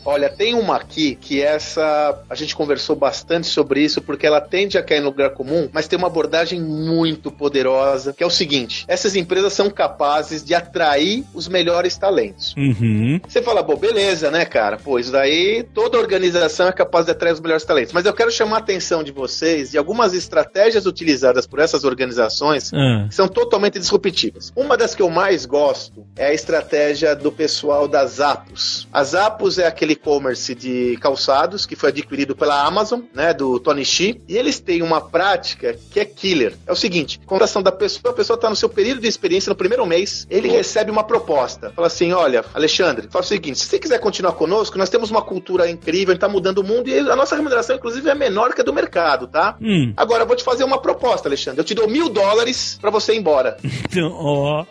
[0.08, 4.78] Olha, tem uma aqui que essa a gente conversou bastante sobre isso porque ela tende
[4.78, 8.86] a cair no lugar comum, mas tem uma abordagem muito poderosa, que é o seguinte:
[8.88, 12.56] essas empresas são capazes de atrair os melhores talentos.
[12.58, 13.20] Uhum.
[13.28, 14.78] Você fala, bom, beleza, né, cara?
[14.78, 17.92] Pô, isso daí toda organização é capaz de atrair os melhores talentos.
[17.92, 22.72] Mas eu quero chamar a atenção de vocês de algumas estratégias utilizadas por essas organizações
[22.74, 23.08] Ah.
[23.10, 24.54] que são totalmente disruptivas.
[24.56, 28.88] Uma das que eu mais gosto é a estratégia do pessoal da Zappos.
[28.94, 33.84] A Zappos é aquele e-commerce de calçados que foi adquirido pela Amazon, né, do Tony
[33.84, 36.54] Xi, e eles têm uma prática que é killer.
[36.66, 39.56] É o seguinte, contratação da pessoa, a pessoa está no seu período de experiência no
[39.56, 41.72] primeiro mês, ele recebe uma proposta.
[41.76, 45.22] Fala assim, olha, Alexandre, fala o seguinte, se você quiser continuar conosco, nós temos uma
[45.22, 48.54] cultura incrível, a gente tá mudando o mundo e a nossa remuneração, inclusive, é menor
[48.54, 49.56] que a do mercado, tá?
[49.62, 49.94] Hum.
[49.96, 51.62] Agora, eu vou te fazer uma proposta, Alexandre.
[51.62, 53.58] Eu te dou mil dólares pra você ir embora.
[53.90, 54.66] Então, ó.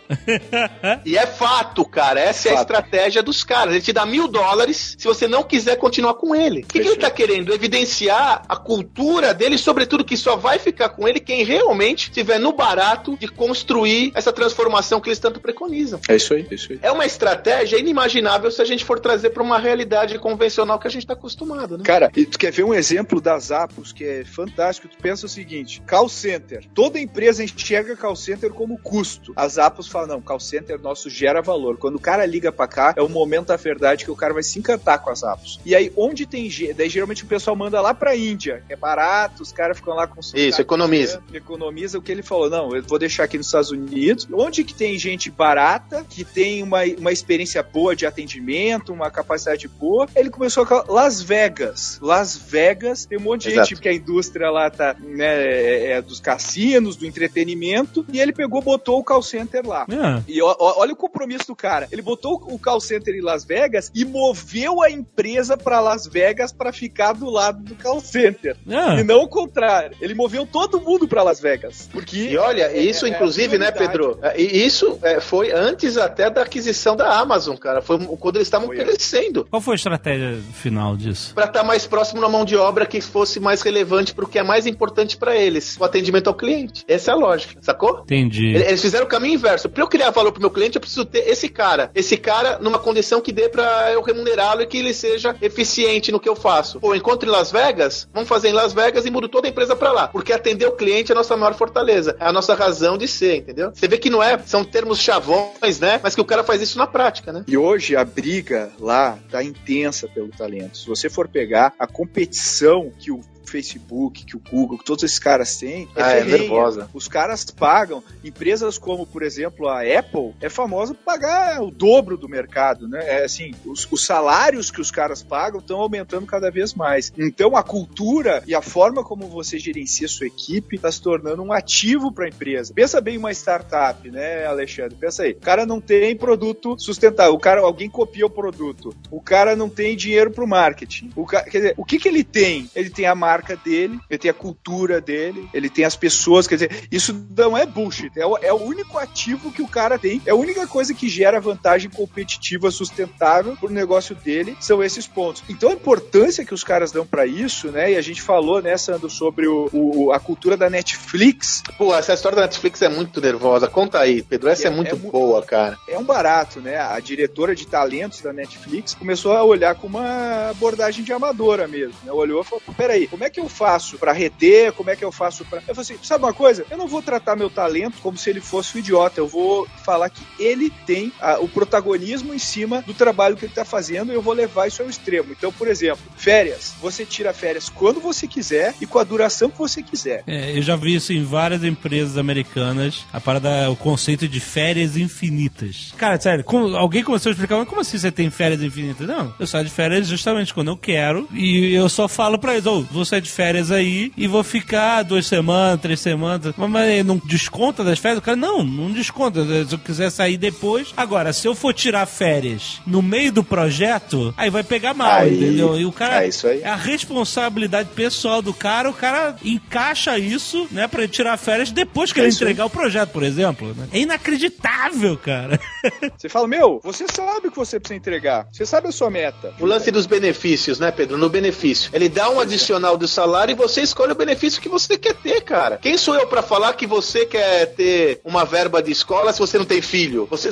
[1.05, 2.21] E é fato, cara.
[2.21, 2.63] Essa é a Fato.
[2.71, 3.73] estratégia dos caras.
[3.75, 6.61] Ele te dá mil dólares se você não quiser continuar com ele.
[6.61, 7.53] O que, que ele tá querendo?
[7.53, 12.53] Evidenciar a cultura dele, sobretudo que só vai ficar com ele quem realmente tiver no
[12.53, 16.01] barato de construir essa transformação que eles tanto preconizam.
[16.09, 16.79] É isso aí, é isso aí.
[16.83, 20.91] É uma estratégia inimaginável se a gente for trazer para uma realidade convencional que a
[20.91, 21.85] gente tá acostumado, né?
[21.85, 24.89] Cara, e tu quer ver um exemplo das Apos que é fantástico?
[24.89, 26.65] Tu pensa o seguinte: call center.
[26.75, 29.33] Toda empresa enxerga call center como custo.
[29.37, 31.77] As Apos falam, não, call center nosso gera valor.
[31.77, 34.43] Quando o cara liga pra cá, é o momento da verdade que o cara vai
[34.43, 35.61] se encantar com as Apos.
[35.65, 36.47] E aí, onde tem.
[36.77, 40.07] Daí geralmente o pessoal manda lá pra Índia, que é barato, os caras ficam lá
[40.07, 41.23] com Isso, economiza.
[41.33, 42.49] Economiza o que ele falou.
[42.49, 44.27] Não, eu vou deixar aqui nos Estados Unidos.
[44.33, 49.67] Onde que tem gente barata, que tem uma, uma experiência boa de atendimento, uma capacidade
[49.69, 50.85] boa, ele começou a.
[50.89, 51.99] Las Vegas.
[52.01, 53.69] Las Vegas tem um monte de Exato.
[53.69, 58.33] gente, porque a indústria lá tá, né, é, é dos cassinos, do entretenimento, e ele
[58.33, 59.87] pegou, botou o call center lá.
[59.91, 60.23] É.
[60.29, 61.89] E ó- ó- olha o compromisso do cara.
[61.91, 66.53] Ele botou o call center em Las Vegas e moveu a empresa pra Las Vegas
[66.53, 68.57] pra ficar do lado do call center.
[68.69, 69.01] É.
[69.01, 69.97] E não o contrário.
[70.01, 71.89] Ele moveu todo mundo pra Las Vegas.
[71.93, 72.17] Porque.
[72.17, 73.71] E olha, é- isso é- é a inclusive, né.
[73.71, 74.19] Pedro?
[74.23, 77.81] É, E isso é, foi antes até da aquisição da Amazon, cara.
[77.83, 79.45] Foi quando eles estavam crescendo.
[79.51, 81.35] Qual foi a estratégia final disso?
[81.35, 84.43] Pra estar mais próximo na mão de obra que fosse mais relevante pro que é
[84.43, 86.85] mais importante pra eles, o atendimento ao cliente.
[86.89, 88.01] Essa é a lógica, sacou?
[88.05, 88.47] Entendi.
[88.47, 89.69] Ele- Eles fizeram o caminho inverso.
[89.69, 91.91] Pra eu criar valor pro meu cliente, eu preciso ter esse cara.
[91.95, 96.21] Esse cara numa condição que dê pra eu remunerá-lo e que ele seja eficiente no
[96.21, 96.81] que eu faço.
[96.81, 99.75] Pô, encontro em Las Vegas, vamos fazer em Las Vegas e mudo toda a empresa
[99.75, 100.09] pra lá.
[100.09, 102.17] Porque atender o cliente é a nossa maior fortaleza.
[102.19, 103.71] É a nossa razão de ser, entendeu?
[103.75, 106.01] Você vê que não é, são termos chavões, né?
[106.03, 107.45] Mas que o cara faz isso na prática, né?
[107.47, 110.79] E hoje a briga lá tá intensa pelo talento.
[110.79, 115.19] Se você for pegar a competição que o Facebook, que o Google, que todos esses
[115.19, 116.89] caras têm, é, Ah, é nervosa.
[116.95, 122.17] Os caras pagam, empresas como, por exemplo, a Apple, é famosa por pagar o dobro
[122.17, 123.01] do mercado, né?
[123.21, 127.13] É assim, os, os salários que os caras pagam estão aumentando cada vez mais.
[127.17, 131.53] Então a cultura e a forma como você gerencia sua equipe está se tornando um
[131.53, 132.73] ativo para a empresa.
[132.75, 134.97] Pensa bem em uma startup, né, Alexandre?
[134.99, 135.33] Pensa aí.
[135.33, 138.95] O cara não tem produto sustentável, o cara, alguém copia o produto.
[139.11, 141.11] O cara não tem dinheiro para o marketing.
[141.15, 142.69] O ca- quer dizer, o que que ele tem?
[142.75, 146.55] Ele tem a marca dele, ele tem a cultura dele, ele tem as pessoas, quer
[146.57, 150.23] dizer, isso não é bullshit, é o, é o único ativo que o cara tem,
[150.25, 155.43] é a única coisa que gera vantagem competitiva sustentável pro negócio dele, são esses pontos.
[155.49, 158.77] Então a importância que os caras dão para isso, né, e a gente falou, né,
[158.77, 163.21] Sandro, sobre o, o- a cultura da Netflix, Pô, essa história da Netflix é muito
[163.21, 163.69] nervosa.
[163.69, 164.49] Conta aí, Pedro.
[164.49, 165.77] Essa é, É- muito é boa, cara.
[165.89, 166.79] é um barato, né?
[166.79, 171.95] A diretora de talentos da Netflix começou a olhar com uma abordagem de amadora mesmo.
[172.05, 172.13] Né?
[172.13, 174.73] Olhou e falou: peraí, como é que eu faço pra reter?
[174.73, 175.59] Como é que eu faço pra.
[175.59, 176.65] Eu falei assim: sabe uma coisa?
[176.71, 179.21] Eu não vou tratar meu talento como se ele fosse um idiota.
[179.21, 183.55] Eu vou falar que ele tem ah, o protagonismo em cima do trabalho que ele
[183.55, 185.33] tá fazendo e eu vou levar isso ao extremo.
[185.33, 186.75] Então, por exemplo, férias.
[186.81, 190.23] Você tira férias quando você quiser e com a duração que você quiser.
[190.27, 194.97] É, eu já vi isso em várias empresas americanas, a parada, o conceito de férias
[194.97, 195.93] infinitas.
[195.97, 196.45] Cara, sério,
[196.77, 199.07] alguém começou a explicar, mas como assim você tem férias infinitas?
[199.07, 202.67] Não, eu saio de férias justamente quando eu quero e eu só falo pra eles,
[202.67, 206.55] ô, vou sair sair de férias aí e vou ficar duas semanas, três semanas.
[206.57, 208.19] Mas não desconta das férias?
[208.19, 209.45] O cara, não, não desconta.
[209.67, 210.93] Se eu quiser sair depois.
[210.97, 215.35] Agora, se eu for tirar férias no meio do projeto, aí vai pegar mal, Aí-
[215.37, 215.79] entendeu?
[215.79, 216.25] E o cara.
[216.25, 216.63] é isso aí.
[216.65, 222.13] a responsabilidade pessoal do cara, o cara encaixa isso, né, pra ele tirar férias depois
[222.13, 222.51] que É ele isso aí.
[222.51, 223.75] entregar o projeto, por exemplo.
[223.75, 223.89] né?
[223.93, 225.59] É inacreditável, cara.
[226.17, 228.47] Você fala, meu, você sabe o que você precisa entregar.
[228.53, 229.55] Você sabe a sua meta.
[229.61, 231.17] O lance dos benefícios, né, Pedro?
[231.19, 231.91] No benefício.
[231.93, 235.41] Ele dá um adicional do salário e você escolhe o benefício que você quer ter,
[235.41, 235.79] cara.
[235.79, 239.57] Quem sou eu pra falar que você quer ter uma verba de escola se você
[239.57, 240.27] não tem filho?
[240.31, 240.51] Você,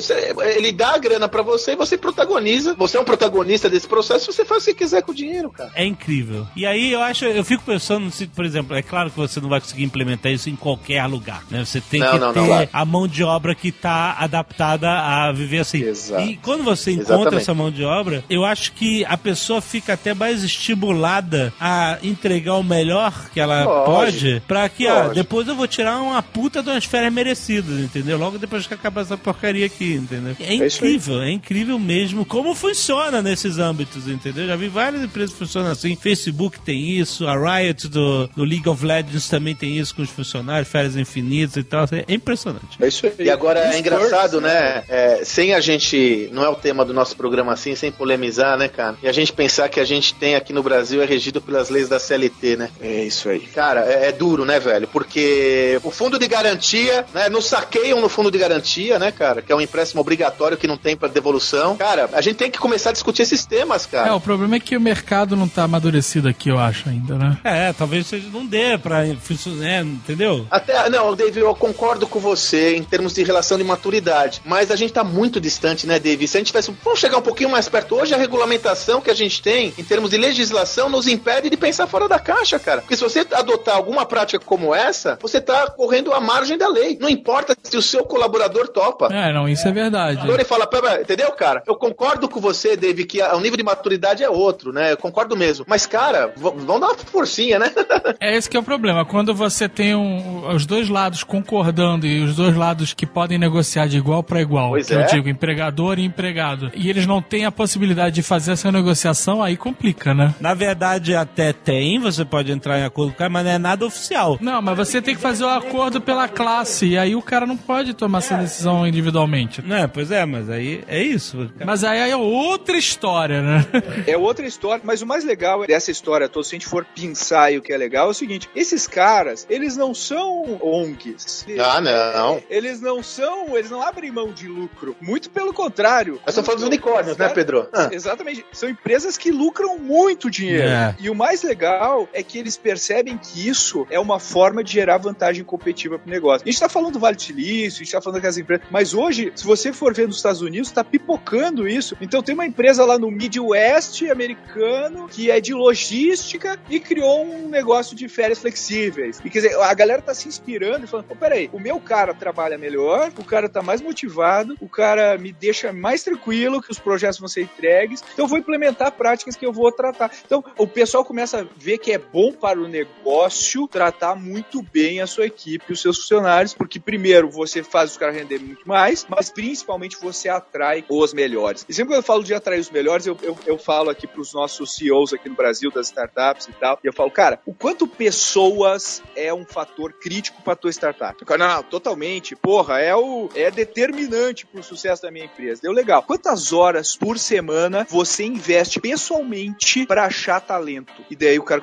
[0.55, 2.73] ele dá a grana pra você e você protagoniza.
[2.75, 5.71] Você é um protagonista desse processo, você faz o que quiser com o dinheiro, cara.
[5.75, 6.47] É incrível.
[6.55, 9.49] E aí eu acho, eu fico pensando, se, por exemplo, é claro que você não
[9.49, 11.65] vai conseguir implementar isso em qualquer lugar, né?
[11.65, 12.69] Você tem Não, que não, ter não, claro.
[12.71, 15.83] a mão de obra que tá adaptada a viver assim.
[15.83, 16.21] Exato.
[16.23, 17.41] E quando você encontra Exatamente.
[17.41, 22.34] essa mão de obra, eu acho que a pessoa fica até mais estimulada a entregar
[22.59, 23.91] o melhor que ela Lógico.
[23.91, 28.17] pode, pra que, ah, depois eu vou tirar uma puta de umas férias merecidas, entendeu?
[28.17, 30.35] Logo depois que acabar essa porcaria aqui, entendeu?
[30.39, 34.47] É É incrível, é incrível mesmo como funciona nesses âmbitos, entendeu?
[34.47, 35.95] Já vi várias empresas que funcionam assim.
[35.95, 40.09] Facebook tem isso, a Riot do, do League of Legends também tem isso com os
[40.09, 41.85] funcionários, férias infinitas e tal.
[41.91, 42.77] É impressionante.
[42.79, 43.13] É isso aí.
[43.19, 44.83] E agora é engraçado, né?
[44.87, 46.29] É, sem a gente.
[46.31, 48.95] Não é o tema do nosso programa assim, sem polemizar, né, cara?
[49.01, 51.89] E a gente pensar que a gente tem aqui no Brasil é regido pelas leis
[51.89, 52.24] da CLT,
[52.57, 52.69] né?
[52.81, 53.39] É isso aí.
[53.39, 54.87] Cara, é, é duro, né, velho?
[54.87, 57.29] Porque o fundo de garantia, né?
[57.29, 59.41] Nos saqueiam no fundo de garantia, né, cara?
[59.41, 61.75] Que é um empréstimo obrigatório que não tem pra devolução.
[61.77, 64.15] Cara, a gente tem que começar a discutir esses temas, É, cara.
[64.15, 67.37] o problema é que o mercado não tá amadurecido aqui, eu acho, ainda, né?
[67.43, 70.45] É, talvez seja não dê pra funcionar, entendeu?
[70.49, 74.75] Até, não, David, eu concordo com você em termos de relação de maturidade, mas a
[74.75, 76.27] gente tá muito distante, né, David?
[76.27, 77.95] Se a gente tivesse, vamos chegar um pouquinho mais perto.
[77.95, 81.87] Hoje a regulamentação que a gente tem, em termos de legislação, nos impede de pensar
[81.87, 82.81] fora da caixa, cara.
[82.81, 86.97] Porque se você adotar alguma prática como essa, você tá correndo à margem da lei.
[86.99, 89.07] Não importa se o seu colaborador topa.
[89.11, 90.19] É, não, isso é verdade.
[90.19, 91.63] Agora ele fala, "Pera, entendeu, cara?
[91.67, 94.91] Eu concordo com você, David, que o nível de maturidade é outro, né?
[94.93, 95.65] Eu concordo mesmo.
[95.67, 97.71] Mas, cara, v- vamos dar uma forcinha, né?
[98.19, 99.05] É esse que é o problema.
[99.05, 103.87] Quando você tem um- os dois lados concordando e os dois lados que podem negociar
[103.87, 105.01] de igual para igual, Pois que é.
[105.03, 109.43] eu digo empregador e empregado, e eles não têm a possibilidade de fazer essa negociação,
[109.43, 110.33] aí complica, né?
[110.39, 113.57] Na verdade, até tem, você pode entrar em acordo com o cara, mas não é
[113.57, 114.37] nada oficial.
[114.41, 117.57] Não, mas você tem que fazer o acordo pela classe, e aí o cara não
[117.57, 119.61] pode tomar essa decisão individualmente.
[119.61, 121.49] Né, pois é, mas aí é isso.
[121.63, 123.65] Mas aí é outra história, né?
[124.07, 127.51] É outra história, mas o mais legal dessa história toda, se a gente for pensar
[127.51, 131.45] e o que é legal, é o seguinte: esses caras, eles não são ONGs.
[131.59, 132.41] Ah, não.
[132.49, 134.95] Eles não são, eles não abrem mão de lucro.
[135.01, 136.13] Muito pelo contrário.
[136.25, 137.67] Nós estamos falando dos unicórnios, né, Pedro?
[137.73, 137.89] Ah.
[137.91, 138.45] Exatamente.
[138.51, 140.67] São empresas que lucram muito dinheiro.
[140.67, 140.95] É.
[140.99, 144.97] E o mais legal é que eles percebem que isso é uma forma de gerar
[144.97, 146.47] vantagem competitiva pro negócio.
[146.47, 148.93] A gente tá falando do Vale do Silício, a gente tá falando daquelas empresas, mas
[148.93, 151.95] hoje, se você for ver nos Estados Unidos, tá pipocando isso.
[152.01, 157.47] Então tem uma empresa lá no Midwest americano que é de logística e criou um
[157.49, 159.19] negócio de férias flexíveis.
[159.23, 162.13] E quer dizer, a galera tá se inspirando e falando, oh, peraí, o meu cara
[162.13, 166.79] trabalha melhor, o cara tá mais motivado, o cara me deixa mais tranquilo que os
[166.79, 170.11] projetos vão ser entregues, então eu vou implementar práticas que eu vou tratar.
[170.25, 175.01] Então o pessoal começa a ver que é bom para o negócio tratar muito bem
[175.01, 179.05] a sua equipe, os seus funcionários, porque primeiro você faz os caras renderem muito mais,
[179.07, 181.63] mas principalmente você atrai os melhores.
[181.69, 184.19] E sempre que eu falo de atrair os melhores, eu, eu, eu falo aqui para
[184.19, 187.53] os nossos CEOs aqui no Brasil, das startups e tal, e eu falo, cara, o
[187.53, 191.15] quanto pessoas é um fator crítico para tua startup?
[191.21, 195.61] Eu falo, não, não, totalmente, porra, é o é determinante pro sucesso da minha empresa.
[195.61, 196.01] Deu legal.
[196.01, 200.91] Quantas horas por semana você investe pessoalmente para achar talento?
[201.11, 201.61] E daí o cara,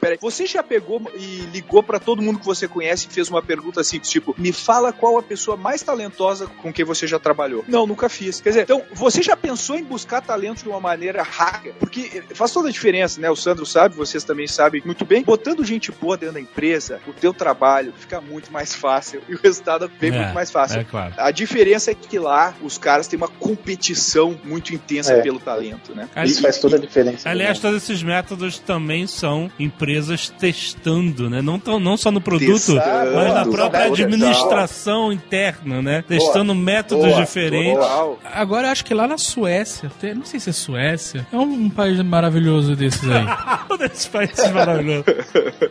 [0.00, 3.42] peraí, você já pegou e ligou para todo mundo que você conhece e fez uma
[3.42, 7.64] pergunta assim, tipo, me fala qual a pessoa mais talentosa com quem você já trabalhou?
[7.68, 8.40] Não, nunca fiz.
[8.40, 11.74] Quer dizer, então, você já pensou em buscar talento de uma maneira hacker?
[11.78, 13.30] Porque faz toda a diferença, né?
[13.30, 15.22] O Sandro sabe, vocês também sabem muito bem.
[15.22, 19.38] Botando gente boa dentro da empresa, o teu trabalho fica muito mais fácil e o
[19.42, 20.80] resultado vem É, muito mais fácil.
[20.80, 21.14] É claro.
[21.16, 25.22] A diferença é que lá os caras têm uma competição muito intensa É.
[25.22, 26.08] pelo talento, né?
[26.24, 27.28] Isso faz toda a diferença.
[27.28, 31.40] Aliás, todos esses métodos também são empresas testando, né?
[31.42, 36.04] Não, tão, não só no produto, Testando, mas na própria administração interna, né?
[36.06, 37.84] Testando métodos Boa, diferentes.
[38.32, 41.42] Agora eu acho que lá na Suécia, tem- não sei se é Suécia, é um,
[41.64, 43.22] um país maravilhoso desses aí.
[43.72, 45.04] Um desses países maravilhosos.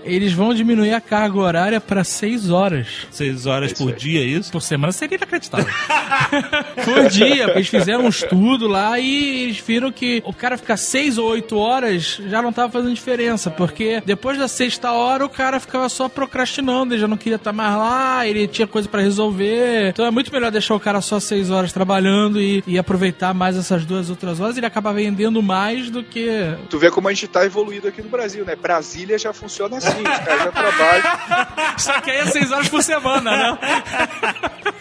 [0.03, 2.87] Eles vão diminuir a carga horária para 6 horas.
[3.11, 4.51] Seis horas por dia, é isso?
[4.51, 5.67] Por semana seria inacreditável.
[6.83, 11.17] Por dia, eles fizeram um estudo lá e eles viram que o cara ficar 6
[11.17, 13.40] ou 8 horas já não tava fazendo diferença.
[13.41, 17.37] Diferença, porque depois da sexta hora o cara ficava só procrastinando, ele já não queria
[17.37, 19.89] estar mais lá, ele tinha coisa pra resolver.
[19.89, 23.57] Então é muito melhor deixar o cara só seis horas trabalhando e, e aproveitar mais
[23.57, 26.29] essas duas outras horas, ele acaba vendendo mais do que.
[26.69, 28.55] Tu vê como a gente tá evoluído aqui no Brasil, né?
[28.55, 31.77] Brasília já funciona assim, os caras já trabalham.
[31.77, 33.57] Só que aí é seis horas por semana, né?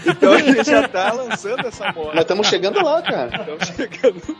[0.06, 2.12] Então ele já tá lançando essa moda.
[2.14, 3.30] Nós estamos chegando lá, cara.
[3.36, 4.36] Estamos chegando.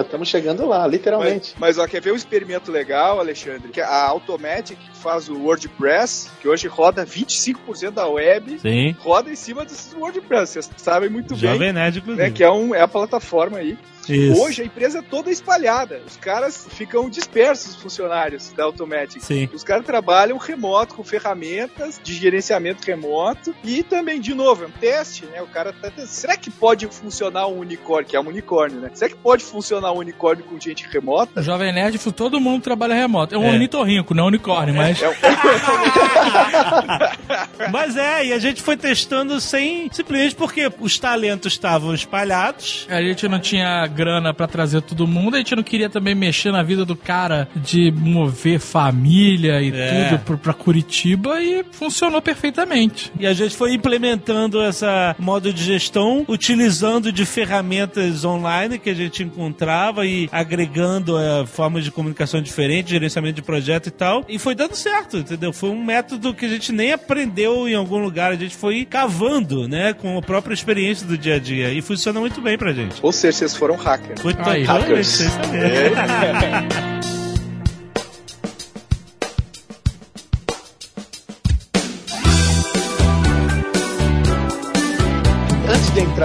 [0.06, 1.54] estamos chegando lá, literalmente.
[1.58, 3.68] Mas, mas ó, quer ver um experimento legal, Alexandre?
[3.68, 8.96] Que a Automatic que faz o WordPress, que hoje roda 25% da web, Sim.
[8.98, 10.52] roda em cima desse WordPress.
[10.52, 11.52] Vocês sabem muito bem.
[11.52, 12.22] Jovem Nerd, inclusive.
[12.22, 13.76] Né, que é, um, é a plataforma aí.
[14.08, 14.40] Isso.
[14.40, 16.00] Hoje a empresa é toda espalhada.
[16.06, 19.20] Os caras ficam dispersos, os funcionários da Automatic.
[19.20, 19.48] Sim.
[19.52, 23.54] Os caras trabalham remoto, com ferramentas de gerenciamento remoto.
[23.62, 25.42] E também, de novo, é um teste, né?
[25.42, 25.90] O cara tá.
[26.06, 28.08] Será que pode funcionar um unicórnio?
[28.08, 28.90] Que é um unicórnio, né?
[28.94, 31.40] Será que pode funcionar um unicórnio com gente remota?
[31.40, 33.34] O Jovem Nerd, todo mundo trabalha remoto.
[33.34, 33.50] É um É.
[33.52, 35.00] ornitorrinco, não é um unicórnio, mas.
[35.02, 35.14] É um-
[37.70, 39.88] Mas é, e a gente foi testando sem.
[39.92, 42.86] Simplesmente porque os talentos estavam espalhados.
[42.88, 46.50] A gente não tinha grana pra trazer todo mundo, a gente não queria também mexer
[46.52, 50.18] na vida do cara de mover família e É.
[50.18, 53.12] tudo pra Curitiba e funcionou perfeitamente.
[53.18, 58.94] E a gente foi implementando essa modo de gestão, utilizando de ferramentas online que a
[58.94, 64.24] gente encontrava e agregando eh, formas de comunicação diferentes, gerenciamento de projeto e tal.
[64.28, 65.52] E foi dando certo, entendeu?
[65.52, 69.68] Foi um método que a gente nem aprendeu em algum lugar, a gente foi cavando,
[69.68, 71.72] né, com a própria experiência do dia a dia.
[71.72, 72.96] E funciona muito bem pra gente.
[73.02, 74.20] Ou seja, vocês foram hackers.
[74.20, 74.60] Foi Aí.
[74.64, 75.06] totalmente Hackers.
[75.06, 75.92] sem saber.
[75.98, 77.17] Antes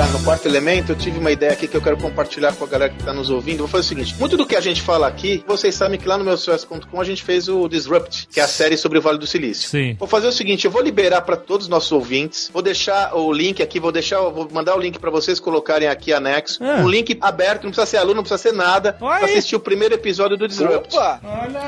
[0.04, 2.68] entrar no quarto elemento, eu tive uma ideia aqui que eu quero compartilhar com a
[2.68, 3.60] galera que está nos ouvindo.
[3.60, 6.18] Vou fazer o seguinte: muito do que a gente fala aqui, vocês sabem que lá
[6.18, 9.18] no meu sucesso.com a gente fez o Disrupt, que é a série sobre o Vale
[9.18, 9.70] do Silício.
[9.70, 9.96] Sim.
[10.00, 12.50] Vou fazer o seguinte, eu vou liberar para todos os nossos ouvintes.
[12.52, 16.12] Vou deixar o link aqui, vou deixar, vou mandar o link para vocês colocarem aqui
[16.14, 16.60] anexo.
[16.64, 16.82] Ah.
[16.82, 18.98] Um link aberto, não precisa ser aluno, não precisa ser nada.
[19.00, 19.34] Olha Pra aí.
[19.34, 20.96] assistir o primeiro episódio do Disrupt.
[20.96, 21.20] Opa!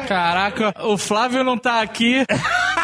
[0.07, 2.25] Caraca, o Flávio não tá aqui.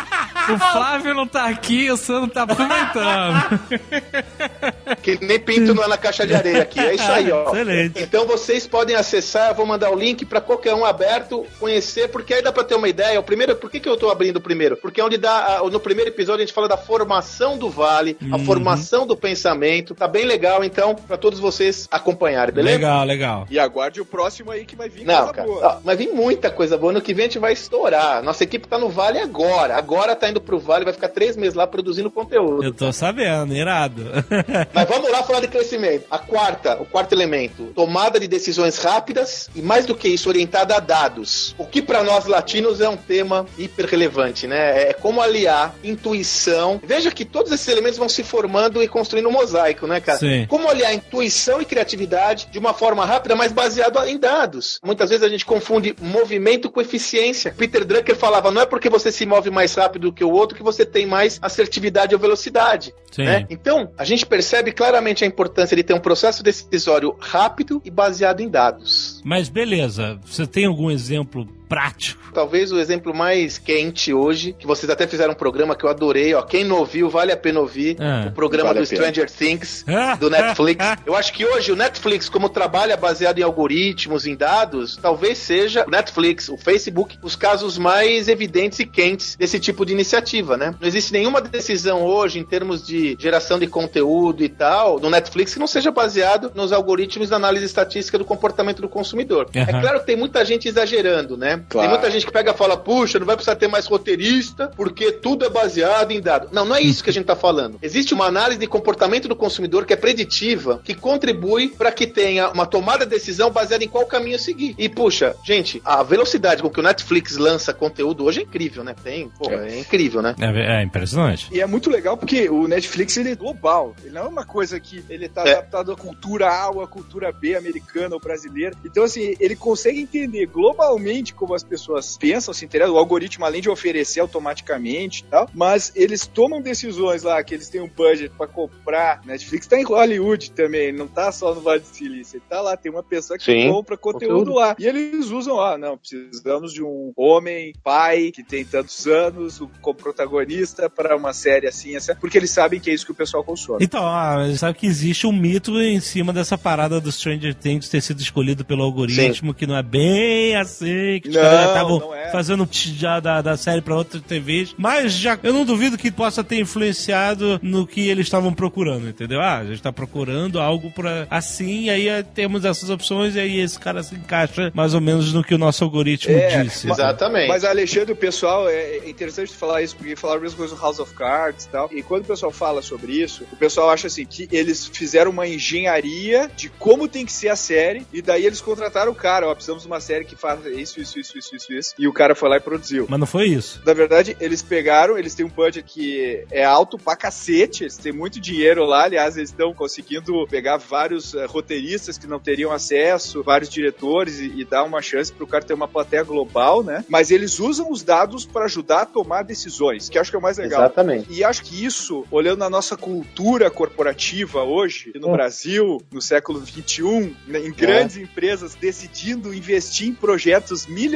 [0.53, 3.59] O Flávio não tá aqui, o Sandro tá aproveitando.
[5.01, 6.79] Que nem pinto não é na caixa de areia aqui.
[6.79, 7.49] É isso aí, ó.
[7.49, 8.01] Excelente.
[8.03, 12.33] Então vocês podem acessar, eu vou mandar o link para qualquer um aberto conhecer, porque
[12.33, 13.19] aí dá para ter uma ideia.
[13.19, 14.75] O primeiro, por que, que eu tô abrindo o primeiro?
[14.77, 18.17] Porque é onde dá a- no primeiro episódio a gente fala da formação do vale,
[18.31, 18.45] a Uhum.
[18.45, 19.95] formação do pensamento.
[19.95, 22.77] Tá bem legal, então, para todos vocês acompanharem, beleza?
[22.77, 23.47] Legal, legal.
[23.49, 25.47] E aguarde o próximo aí que vai vir Não, coisa cara.
[25.47, 25.67] boa.
[25.67, 26.91] Ó, mas vem muita coisa boa.
[26.93, 28.21] No que vem a gente vai estourar.
[28.21, 29.75] Nossa equipe tá no Vale agora.
[29.77, 32.63] Agora tá indo pro Vale, vai ficar três meses lá produzindo conteúdo.
[32.63, 34.03] Eu tô sabendo, irado.
[34.73, 36.05] Mas vamos lá falar de crescimento.
[36.09, 40.75] A quarta, o quarto elemento, tomada de decisões rápidas e mais do que isso, orientada
[40.75, 41.55] a dados.
[41.57, 44.89] O que para nós latinos é um tema hiper relevante, né?
[44.89, 46.79] É como aliar intuição.
[46.83, 50.19] Veja que todos esses elementos vão se formando e construindo um mosaico, né, cara?
[50.19, 50.45] Sim.
[50.47, 54.79] Como aliar intuição e criatividade de uma forma rápida, mas baseado em dados.
[54.83, 57.53] Muitas vezes a gente confunde movimento com eficiência.
[57.57, 60.57] Peter Drucker falava, não é porque você se move mais rápido do que o outro
[60.57, 62.93] que você tem mais assertividade ou velocidade.
[63.17, 63.45] Né?
[63.49, 68.41] Então, a gente percebe claramente a importância de ter um processo decisório rápido e baseado
[68.41, 69.21] em dados.
[69.23, 72.33] Mas beleza, você tem algum exemplo prático?
[72.33, 76.33] Talvez o exemplo mais quente hoje, que vocês até fizeram um programa que eu adorei,
[76.33, 76.41] ó.
[76.41, 77.95] Quem não ouviu, vale a pena ouvir.
[77.97, 78.25] Ah.
[78.27, 78.85] o programa Vale do.
[78.85, 79.85] Stranger Things,
[80.19, 80.85] do Netflix.
[81.05, 85.85] Eu acho que hoje o Netflix, como trabalha baseado em algoritmos, em dados, talvez seja
[85.87, 90.75] o Netflix, o Facebook, os casos mais evidentes e quentes desse tipo de iniciativa, né?
[90.79, 95.53] Não existe nenhuma decisão hoje em termos de geração de conteúdo e tal, no Netflix,
[95.53, 99.49] que não seja baseado nos algoritmos da análise estatística do comportamento do consumidor.
[99.53, 99.81] É Aham.
[99.81, 101.60] claro que tem muita gente exagerando, né?
[101.69, 101.87] Claro.
[101.87, 105.11] Tem muita gente que pega e fala, puxa, não vai precisar ter mais roteirista, porque
[105.11, 106.51] tudo é baseado em dados.
[106.51, 107.77] Não, não é isso que a gente tá falando.
[107.81, 112.49] Existe uma análise de comportamento do consumidor que é preditiva, que contribui para que tenha
[112.49, 114.75] uma tomada de decisão baseada em qual caminho seguir.
[114.77, 118.95] E, puxa, gente, a velocidade com que o Netflix lança conteúdo hoje é incrível, né?
[119.03, 120.35] Tem, pô, é, incrível, né?
[120.39, 121.47] É, é impressionante.
[121.51, 123.95] E é muito legal porque o Netflix ele é global.
[124.03, 125.51] Ele não é uma coisa que ele tá É.
[125.53, 128.75] adaptado à cultura A ou à cultura B americana ou brasileira.
[128.85, 132.95] Então, assim, ele consegue entender globalmente como as pessoas pensam, se interessam.
[132.95, 137.69] O algoritmo, além de oferecer automaticamente e tal, mas eles tomam decisões lá que eles
[137.69, 139.21] têm um budget pra comprar.
[139.25, 142.37] Netflix tá em Hollywood também, não tá só no Vale do Silício.
[142.37, 143.69] Ele tá lá, tem uma pessoa que Sim.
[143.69, 144.53] compra conteúdo, Conteúdo.
[144.53, 144.75] lá.
[144.79, 149.97] E eles usam, ah, não, precisamos de um homem, pai, que tem tantos anos, como
[149.97, 153.43] protagonista para uma série assim, assim, porque eles sabem que é isso que o pessoal
[153.43, 153.83] consome.
[153.83, 158.01] Então, ah, sabe que existe um mito em cima dessa parada do Stranger Things ter
[158.01, 162.31] sido escolhido pelo algoritmo, que não é bem assim que Não, caras estavam é.
[162.31, 164.75] fazendo já da, da série pra outras TVs.
[164.77, 169.41] Mas já eu não duvido que possa ter influenciado no que eles estavam procurando, entendeu?
[169.41, 173.39] Ah, a gente tá procurando algo pra assim, e aí eh, temos essas opções, e
[173.39, 176.89] aí esse cara se encaixa mais ou menos no que o nosso algoritmo É, disse.
[176.89, 177.47] Exatamente.
[177.47, 180.81] Mas, Alexandre, o pessoal, é é interessante falar isso, porque falaram a mesma coisa do
[180.81, 181.89] House of Cards e tal.
[181.91, 185.47] E quando o pessoal fala sobre isso, o pessoal acha assim que eles fizeram uma
[185.47, 189.53] engenharia de como tem que ser a série, e daí eles contrataram o cara, ó,
[189.53, 191.93] precisamos de uma série que faça isso, isso, isso, isso, isso, isso.
[191.97, 193.05] E o cara foi lá e produziu.
[193.09, 193.81] Mas não foi isso.
[193.85, 198.11] Na verdade, eles pegaram, eles têm um budget que é alto pra cacete, eles têm
[198.11, 203.43] muito dinheiro lá, aliás, eles estão conseguindo pegar vários eh, roteiristas que não teriam acesso,
[203.43, 207.03] vários diretores e, e dar uma chance pro cara ter uma plateia global, né?
[207.09, 210.39] Mas eles usam os dados pra ajudar a tomar decisões, que eu acho que é
[210.39, 210.81] o mais legal.
[210.81, 211.27] Exatamente.
[211.31, 215.31] E acho que isso, olhando na nossa cultura corporativa hoje, no Hum.
[215.33, 221.10] Brasil, no século XXI, né, em grandes empresas decidindo investir em projetos milionários,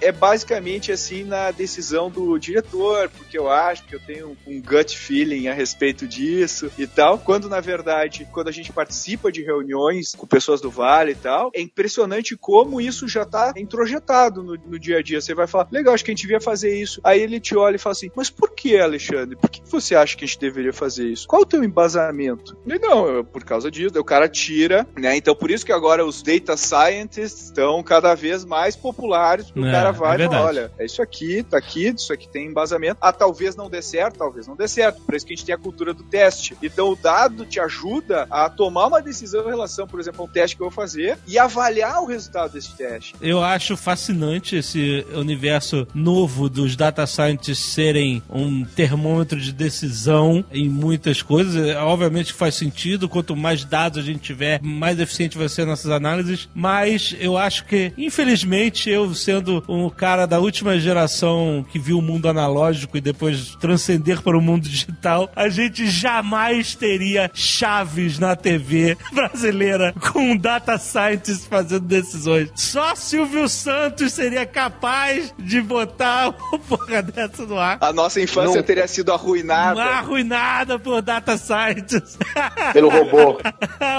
[0.00, 4.96] é basicamente assim na decisão do diretor, porque eu acho que eu tenho um gut
[4.96, 7.18] feeling a respeito disso e tal.
[7.18, 11.50] Quando na verdade, quando a gente participa de reuniões com pessoas do Vale e tal,
[11.54, 15.20] é impressionante como isso já tá introjetado no, no dia a dia.
[15.20, 17.00] Você vai falar, legal, acho que a gente devia fazer isso.
[17.02, 19.36] Aí ele te olha e fala assim, mas por que, Alexandre?
[19.36, 21.26] Por que você acha que a gente deveria fazer isso?
[21.26, 22.56] Qual o teu embasamento?
[22.66, 23.98] Ele, não, é por causa disso.
[23.98, 25.16] O cara tira, né?
[25.16, 29.15] Então por isso que agora os data scientists estão cada vez mais populares.
[29.54, 30.34] O É, cara é vai e verdade.
[30.36, 32.98] fala, olha, é isso aqui, tá aqui, isso aqui tem embasamento.
[33.00, 35.00] Ah, talvez não dê certo, talvez não dê certo.
[35.02, 36.56] Por isso que a gente tem a cultura do teste.
[36.62, 40.28] Então o dado te ajuda a tomar uma decisão em relação, por exemplo, a um
[40.28, 43.14] teste que eu vou fazer e avaliar o resultado desse teste.
[43.20, 50.68] Eu acho fascinante esse universo novo dos data scientists serem um termômetro de decisão em
[50.68, 51.56] muitas coisas.
[51.56, 55.90] É, Obviamente faz sentido, quanto mais dados a gente tiver, mais eficiente vai ser nossas
[55.90, 56.48] análises.
[56.54, 62.02] Mas eu acho que, infelizmente, eu sendo um cara da última geração que viu o
[62.02, 68.34] mundo analógico e depois transcender para o mundo digital, a gente jamais teria chaves na
[68.36, 72.50] TV brasileira com data scientists fazendo decisões.
[72.54, 77.78] Só Silvio Santos seria capaz de botar uma porra dessa no ar.
[77.80, 78.62] A nossa infância Não.
[78.62, 79.82] teria sido arruinada.
[79.82, 82.18] Arruinada por data scientists.
[82.72, 83.38] Pelo robô.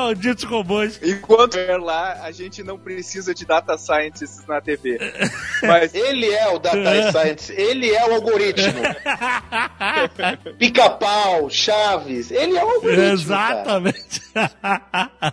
[0.09, 0.99] o ditos robôs.
[1.03, 4.96] Enquanto é lá, a gente não precisa de data scientists na TV.
[5.63, 8.81] Mas Ele é o data science, ele é o algoritmo.
[10.57, 13.01] Pica-pau, Chaves, ele é o algoritmo.
[13.63, 13.95] cara.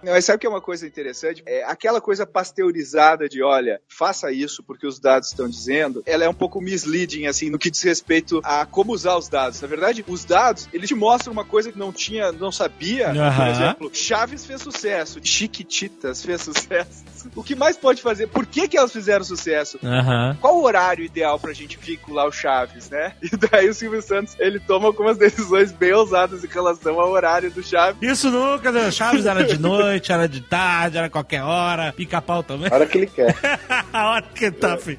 [0.02, 1.42] Não, mas sabe o que é uma coisa interessante?
[1.46, 6.28] É aquela coisa pasteurizada de, olha, faça isso porque os dados estão dizendo, ela é
[6.28, 9.60] um pouco misleading, assim, no que diz respeito a como usar os dados.
[9.60, 13.08] Na verdade, os dados, eles te mostram uma coisa que não tinha, não sabia.
[13.08, 17.04] Por exemplo, Chaves fez sucesso, Chiquititas fez sucesso.
[17.34, 18.26] O que mais pode fazer?
[18.26, 19.78] Por que que elas fizeram sucesso?
[19.82, 20.36] Aham.
[20.40, 23.14] Qual o horário ideal pra gente vincular o Chaves, né?
[23.34, 27.50] E daí o Silvio Santos, ele toma algumas decisões bem ousadas em relação ao horário
[27.50, 27.96] do Chaves.
[28.00, 28.90] Isso nunca, né?
[28.94, 32.68] Chaves era de noite, era de tarde, era qualquer hora, pica-pau também.
[32.70, 33.34] A hora que ele quer.
[33.92, 34.98] A hora que tá, filho.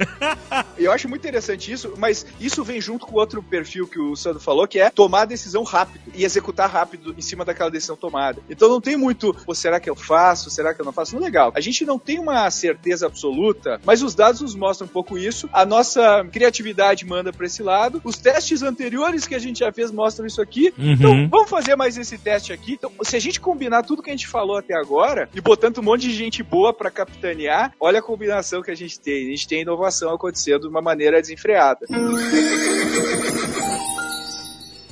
[0.78, 4.40] Eu acho muito interessante isso, mas isso vem junto com outro perfil que o Sandro
[4.40, 8.42] falou, que é tomar a decisão rápido e executar rápido em cima daquela decisão tomada.
[8.50, 10.50] Então não tem muito, será que eu faço?
[10.50, 11.16] Será que eu não faço?
[11.16, 11.52] Não legal.
[11.56, 15.50] A gente não tem uma certeza absoluta, mas os dados nos mostram um pouco isso.
[15.52, 18.02] A nossa criatividade manda para esse lado.
[18.04, 20.74] Os testes anteriores que a gente já fez mostram isso aqui.
[20.78, 20.92] Uhum.
[20.92, 22.74] Então vamos fazer mais esse teste aqui.
[22.74, 25.84] Então, se a gente combinar tudo que a gente falou até agora e botando um
[25.84, 29.28] monte de gente boa para capitanear, olha a combinação que a gente tem.
[29.28, 31.86] A gente tem inovação acontecendo de uma maneira desenfreada.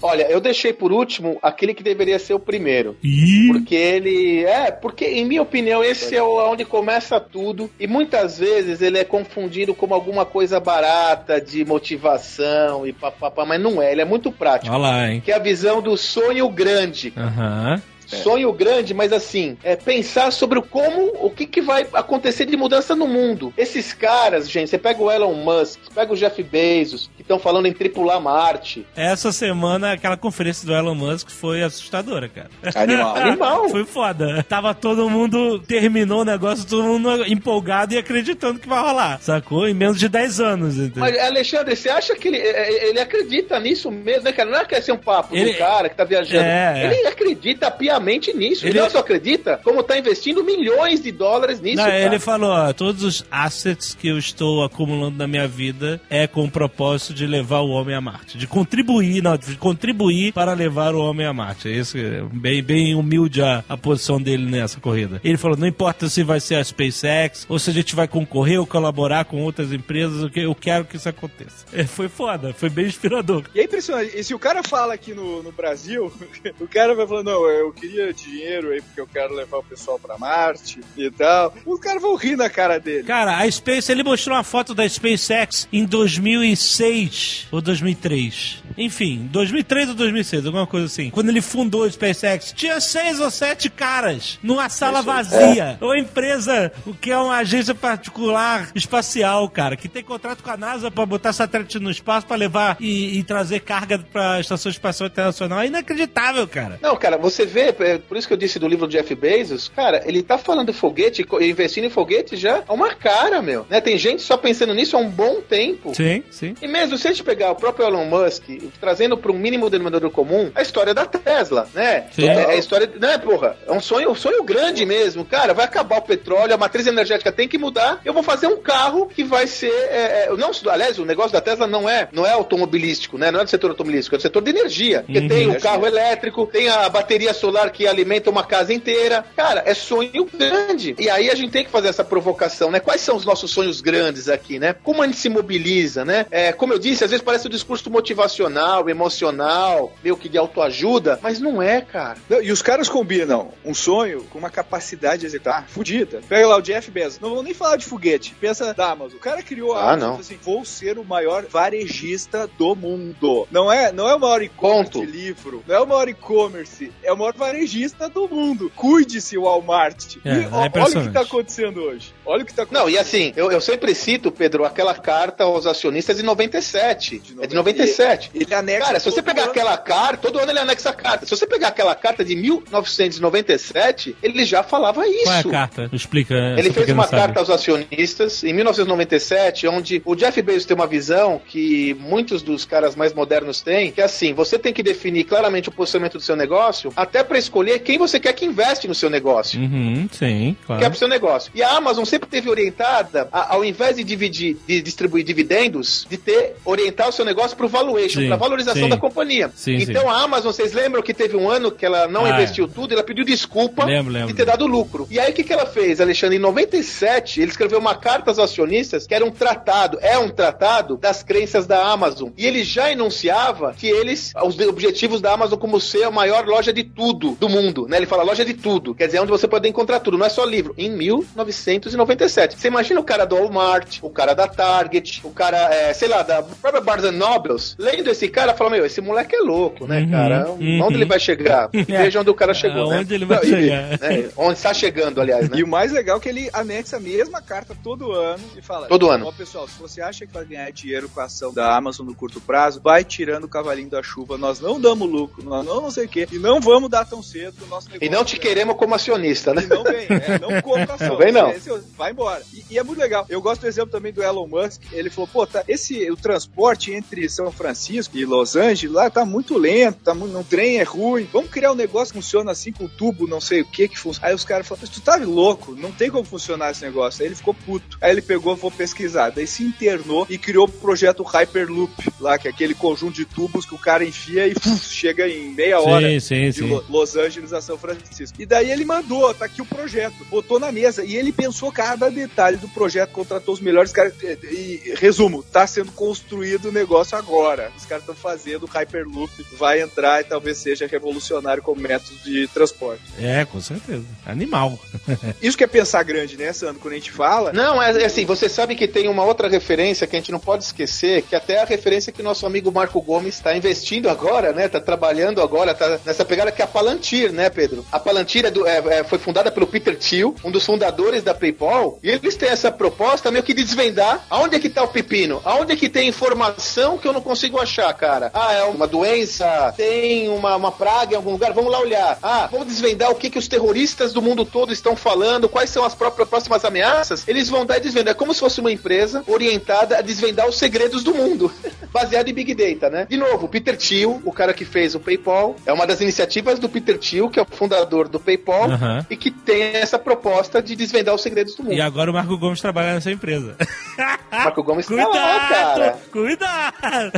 [0.06, 2.98] Olha, eu deixei por último aquele que deveria ser o primeiro.
[3.02, 4.44] Ih, Porque ele.
[4.44, 7.72] É, porque, em minha opinião, esse é o- onde começa tudo.
[7.80, 13.62] E muitas vezes ele é confundido como alguma coisa barata, de motivação e papapá, mas
[13.62, 14.74] não é, ele é muito prático.
[14.76, 15.22] olha lá, hein?
[15.24, 17.14] Que é a visão do sonho grande.
[17.16, 17.82] Aham.
[18.14, 22.56] Sonho grande, mas assim, é pensar sobre o como, o que, que vai acontecer de
[22.56, 23.54] mudança no mundo.
[23.58, 27.66] Esses caras, gente, você pega o Elon Musk, pega o Jeff Bezos, que estão falando
[27.66, 28.86] em tripular Marte.
[28.96, 32.50] Essa semana, aquela conferência do Elon Musk foi assustadora, cara.
[32.76, 33.16] Animal.
[33.18, 33.70] Animal.
[33.70, 34.44] Foi foda.
[34.48, 39.68] Tava todo mundo, terminou o negócio, todo mundo empolgado e acreditando que vai rolar, sacou?
[39.68, 41.02] Em menos de 10 anos, entendeu?
[41.02, 44.50] Mas, Alexandre, você acha que ele, é, ele acredita nisso mesmo, né, cara?
[44.50, 46.44] Não é que é ser um papo Ele- do cara que tá viajando.
[46.44, 47.00] É, é.
[47.00, 48.66] Ele acredita piamente nisso.
[48.66, 51.78] Ele- Ele não só acredita, como está investindo milhões de dólares nisso.
[51.78, 56.28] Não, ele falou, ó, todos os assets que eu estou acumulando na minha vida é
[56.28, 58.38] com o propósito de levar o homem a Marte.
[58.38, 61.68] De contribuir, não, de contribuir para levar o homem a Marte.
[61.70, 65.20] Esse é bem, bem humilde a, a posição dele nessa corrida.
[65.24, 68.60] Ele falou, não importa se vai ser a SpaceX, ou se a gente vai concorrer
[68.60, 71.66] ou colaborar com outras empresas, o que eu quero que isso aconteça.
[71.74, 73.44] É, foi foda, foi bem inspirador.
[73.54, 74.18] E é impressionante.
[74.18, 76.12] E se o cara fala aqui no, no Brasil,
[76.60, 80.00] o cara vai falar, não, eu queria dinheiro aí porque eu quero levar o pessoal
[80.00, 81.54] pra Marte e tal.
[81.66, 83.04] Os caras vão rir na cara dele.
[83.04, 88.63] Cara, a Space, ele mostrou uma foto da SpaceX em 2006 ou 2003.
[88.78, 91.10] Enfim, 2003 ou 2006, alguma coisa assim.
[91.10, 95.78] Quando ele fundou a SpaceX, tinha seis ou sete caras numa sala vazia.
[95.82, 100.58] Uma empresa, o que é uma agência particular espacial, cara, que tem contrato com a
[100.58, 105.08] NASA pra botar satélite no espaço pra levar e, e trazer carga pra Estação Espacial
[105.08, 105.60] Internacional.
[105.62, 106.80] É inacreditável, cara.
[106.82, 109.70] Não, cara, você vê, é por isso que eu disse do livro do Jeff Bezos,
[109.70, 113.66] cara, ele tá falando de foguete, investindo em foguete já há uma cara, meu.
[113.70, 113.82] Né?
[113.82, 115.94] Tem gente só pensando nisso há um bom tempo.
[115.96, 116.56] Sim, sim.
[116.62, 118.44] E mesmo se a gente pegar o próprio Elon Musk,
[118.80, 122.06] trazendo para um mínimo denominador comum, a história da Tesla, né?
[122.12, 122.28] Sim.
[122.28, 123.58] É, é a história, né, porra?
[123.68, 125.26] É um sonho, um sonho grande mesmo.
[125.26, 128.02] Cara, vai acabar o petróleo, a matriz energética tem que mudar.
[128.06, 129.72] Eu vou fazer um carro que vai ser.
[129.72, 133.32] é, é, não, aliás, o negócio da Tesla não é, não é automobilístico, né?
[133.32, 135.04] Não é do setor automobilístico, é do setor de energia.
[135.06, 135.28] Porque Uhum.
[135.28, 139.26] tem o carro elétrico, tem a bateria solar que alimenta uma casa inteira.
[139.36, 140.96] Cara, é sonho grande.
[141.00, 142.80] E aí a gente tem que fazer essa provocação, né?
[142.80, 144.74] Quais são os nossos sonhos grandes aqui, né?
[144.84, 146.26] Como a gente se mobiliza, né?
[146.32, 148.53] É, como eu disse, às vezes parece um discurso motivacional,
[148.90, 152.18] emocional, meio que de autoajuda, mas não é, cara.
[152.30, 156.22] Não, e os caras combinam um sonho com uma capacidade de executar fudida.
[156.28, 157.20] Pega lá o Jeff Bezos.
[157.20, 158.36] Não vou nem falar de foguete.
[158.40, 159.18] Pensa da Amazon.
[159.18, 160.08] O cara criou a Ah, Amazon não.
[160.08, 163.48] e falou assim: vou ser o maior varejista do mundo.
[163.52, 165.64] Não é, não é o maior e-commerce de livro.
[165.68, 166.92] Não é o maior e-commerce.
[167.04, 168.72] É o maior varejista do mundo.
[168.76, 170.18] Cuide-se, Walmart.
[170.26, 172.14] É, e é ó, olha o que tá acontecendo hoje.
[172.26, 172.84] Olha o que tá acontecendo.
[172.86, 177.22] Não, e assim, eu, eu sempre cito, Pedro, aquela carta aos acionistas de 97.
[177.40, 178.32] É de 97.
[178.44, 178.86] Ele anexa.
[178.86, 179.52] Cara, se você pegar ano.
[179.52, 181.26] aquela carta, todo ano ele anexa a carta.
[181.26, 185.24] Se você pegar aquela carta de 1997, ele já falava isso.
[185.24, 185.90] Qual é a carta?
[185.94, 186.34] Explica.
[186.58, 187.22] Ele fez uma sabe.
[187.22, 192.66] carta aos acionistas em 1997, onde o Jeff Bezos tem uma visão que muitos dos
[192.66, 196.22] caras mais modernos têm, que é assim, você tem que definir claramente o posicionamento do
[196.24, 199.60] seu negócio, até para escolher quem você quer que investe no seu negócio.
[199.60, 200.90] Uhum, sim, Que é claro.
[200.90, 201.52] pro seu negócio.
[201.56, 206.18] E a Amazon sempre teve orientada, a- ao invés de dividir, de distribuir dividendos, de
[206.18, 208.90] ter orientar o seu negócio para o valuation, Para valorização sim.
[208.90, 209.52] da companhia.
[209.56, 210.08] Sim, então sim.
[210.08, 213.04] a Amazon, vocês lembram que teve um ano que ela não Ah, investiu tudo, ela
[213.04, 214.28] pediu desculpa Lembro, lembro.
[214.28, 215.08] de ter dado lucro.
[215.10, 216.38] E aí o que, que ela fez, Alexandre?
[216.38, 220.98] Em 97, ele escreveu uma carta aos acionistas que era um tratado, é um tratado
[220.98, 222.30] das crenças da Amazon.
[222.38, 226.72] E ele já enunciava que eles, os objetivos da Amazon como ser a maior loja
[226.74, 227.98] de tudo do mundo, né?
[227.98, 230.44] Ele fala loja de tudo, quer dizer, onde você pode encontrar tudo, não é só
[230.46, 230.74] livro.
[230.78, 232.58] Em 1997.
[232.58, 236.22] Você imagina o cara do Walmart, o cara da Target, o cara, é, sei lá,
[236.22, 240.12] da própria Barnes Nobles, lendo esse cara, fala, meu, esse moleque é louco, né, Uhum,
[240.12, 240.50] cara?
[240.52, 240.82] uhum.
[240.84, 241.70] Onde ele vai chegar?
[241.74, 242.98] Veja onde o cara chegou, né?
[242.98, 243.90] Aonde ele vai Não, e- chegar.
[244.00, 245.58] né, Onde está chegando, aliás, né?
[245.58, 248.88] E o mais legal é que ele anexa a mesma carta todo ano e fala:
[248.88, 249.28] Todo ano.
[249.28, 252.16] Ó, pessoal, se você acha que vai ganhar dinheiro com a ação da Amazon no
[252.16, 254.38] curto prazo, vai tirando o cavalinho da chuva.
[254.38, 256.28] Nós não damos lucro, nós não não sei o quê.
[256.32, 258.06] E não vamos dar tão cedo o nosso negócio.
[258.06, 259.64] E não te queremos como acionista, né?
[259.64, 261.08] E não vem, é, não compra ação.
[261.10, 261.52] Não vem, não.
[261.52, 262.42] Esse- vai embora.
[262.54, 263.26] E, e é muito legal.
[263.30, 264.82] Eu gosto do exemplo também do Elon Musk.
[264.92, 269.26] Ele falou, pô, tá, esse, o transporte entre São Francisco e Los Angeles lá tá
[269.26, 271.28] muito lento, tá muito, no trem é ruim.
[271.32, 274.28] Vamos criar um negócio que funciona assim com tubo, não sei o que que funciona.
[274.30, 277.22] Aí os caras falaram, tu tá louco, não tem como funcionar esse negócio.
[277.22, 277.98] Aí ele ficou puto.
[278.02, 279.30] Aí ele pegou, vou pesquisar.
[279.32, 283.66] Daí se internou e criou o projeto Hyperloop lá, que é aquele conjunto de tubos
[283.66, 286.70] que o cara enfia e uf, chega em meia hora Sim, sim, de sim.
[286.70, 288.42] Lo- Los Angeles a São Francisco.
[288.42, 292.10] E daí ele mandou, tá aqui o projeto, botou na mesa e ele pensou cada
[292.10, 294.14] detalhe do projeto, contratou os melhores caras.
[294.22, 297.72] E, e, resumo, tá sendo construído o negócio agora.
[297.78, 302.48] Os caras estão fazendo o Hyperloop, vai entrar e talvez seja revolucionário como método de
[302.48, 303.02] transporte.
[303.20, 304.04] É, com certeza.
[304.26, 304.80] Animal.
[305.42, 306.80] Isso que é pensar grande, né, Sandro?
[306.82, 307.54] Quando a gente fala.
[307.54, 310.40] Não, é, é assim, você sabe que tem uma outra referência que a gente não
[310.40, 314.52] pode esquecer, que até é a referência que nosso amigo Marco Gomes está investindo agora,
[314.54, 314.68] né?
[314.68, 317.86] Tá trabalhando agora, tá nessa pegada que é a Palantir, né, Pedro?
[317.92, 321.34] A Palantir é do- é- é- foi fundada pelo Peter Thiel, um dos fundadores da
[321.34, 324.88] PayPal, e eles têm essa proposta meio que de desvendar aonde é que tá o
[324.88, 328.30] pepino, aonde é que tem informação que eu não consigo achar, cara.
[328.34, 332.20] Ah, é uma doença, tem uma, uma praga em algum lugar, vamos lá olhar.
[332.22, 335.84] Ah, vamos desvendar o que, que os terroristas do mundo todo estão falando, quais são
[335.84, 337.28] as próprias próximas ameaças.
[337.28, 338.12] Eles vão dar e desvendar.
[338.12, 341.52] É como se fosse uma empresa orientada a desvendar os segredos do mundo.
[341.94, 343.06] baseado em Big Data, né?
[343.10, 346.60] De novo, o Peter Thiel, o cara que fez o PayPal, é uma das iniciativas
[346.60, 348.68] do Peter Thiel, que é o fundador do PayPal,
[349.10, 351.74] e que tem essa proposta de desvendar os segredos do mundo.
[351.74, 353.56] E agora o Marco Gomes trabalha nessa empresa.
[354.32, 355.98] Marco Gomes tá lá, cara.
[356.12, 356.74] Cuidado!
[356.80, 357.12] Cuidado!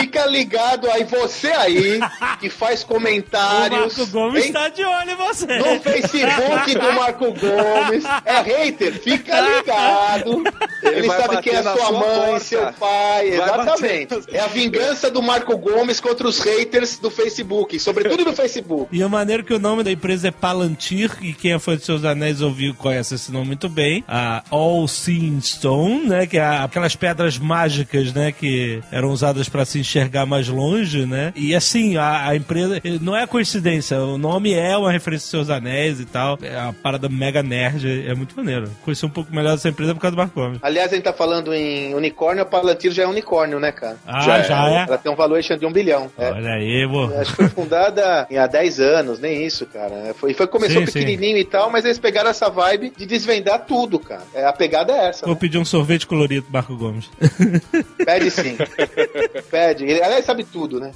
[0.00, 2.00] Fica ligado aí, você aí,
[2.40, 3.96] que faz O comentários.
[3.96, 4.48] Marco Gomes hein?
[4.48, 5.58] está de olho em você.
[5.58, 8.04] No Facebook do Marco Gomes.
[8.24, 9.00] É hater?
[9.00, 10.42] Fica ligado.
[10.82, 12.40] Ele, vai sabe quem é sua sua mãe, porta.
[12.40, 13.30] seu pai.
[13.30, 14.15] Vai Exatamente.
[14.28, 17.78] É a vingança do Marco Gomes contra os haters do Facebook.
[17.78, 18.88] Sobretudo do Facebook.
[18.96, 21.84] E é maneiro que o nome da empresa é Palantir, e quem é fã de
[21.84, 24.04] Seus Anéis ouviu conhece esse nome muito bem.
[24.06, 26.26] A All Seeing Stone, né?
[26.26, 28.32] Que é aquelas pedras mágicas, né?
[28.32, 31.32] Que eram usadas para se enxergar mais longe, né?
[31.34, 32.80] E assim, a, a empresa.
[33.00, 36.38] Não é coincidência, o nome é uma referência a Seus Anéis e tal.
[36.42, 38.70] É a parada mega nerd, é muito maneiro.
[38.84, 40.58] Conheci um pouco melhor dessa empresa por causa do Marco Gomes.
[40.62, 43.98] Aliás, a gente tá falando em unicórnio, a Palantir já é unicórnio, né, cara?
[44.06, 44.84] Ah, já é?
[44.86, 46.10] Ela tem um valuation de um bilhão.
[46.16, 46.30] É.
[46.30, 47.04] Olha aí, vô.
[47.14, 50.14] Acho que foi fundada há 10 anos, nem isso, cara.
[50.14, 50.92] Foi, foi, começou Sim, sim.
[50.92, 54.22] pequenininho e tal, mas eles pegaram essa vibe de desvendar tudo, cara.
[54.34, 55.26] É, a pegada é essa.
[55.26, 55.40] Vou né?
[55.40, 57.10] pedir um sorvete colorido Marco Gomes.
[58.04, 58.56] Pede sim.
[59.50, 59.84] Pede.
[59.84, 60.92] Ele, aliás, sabe tudo, né?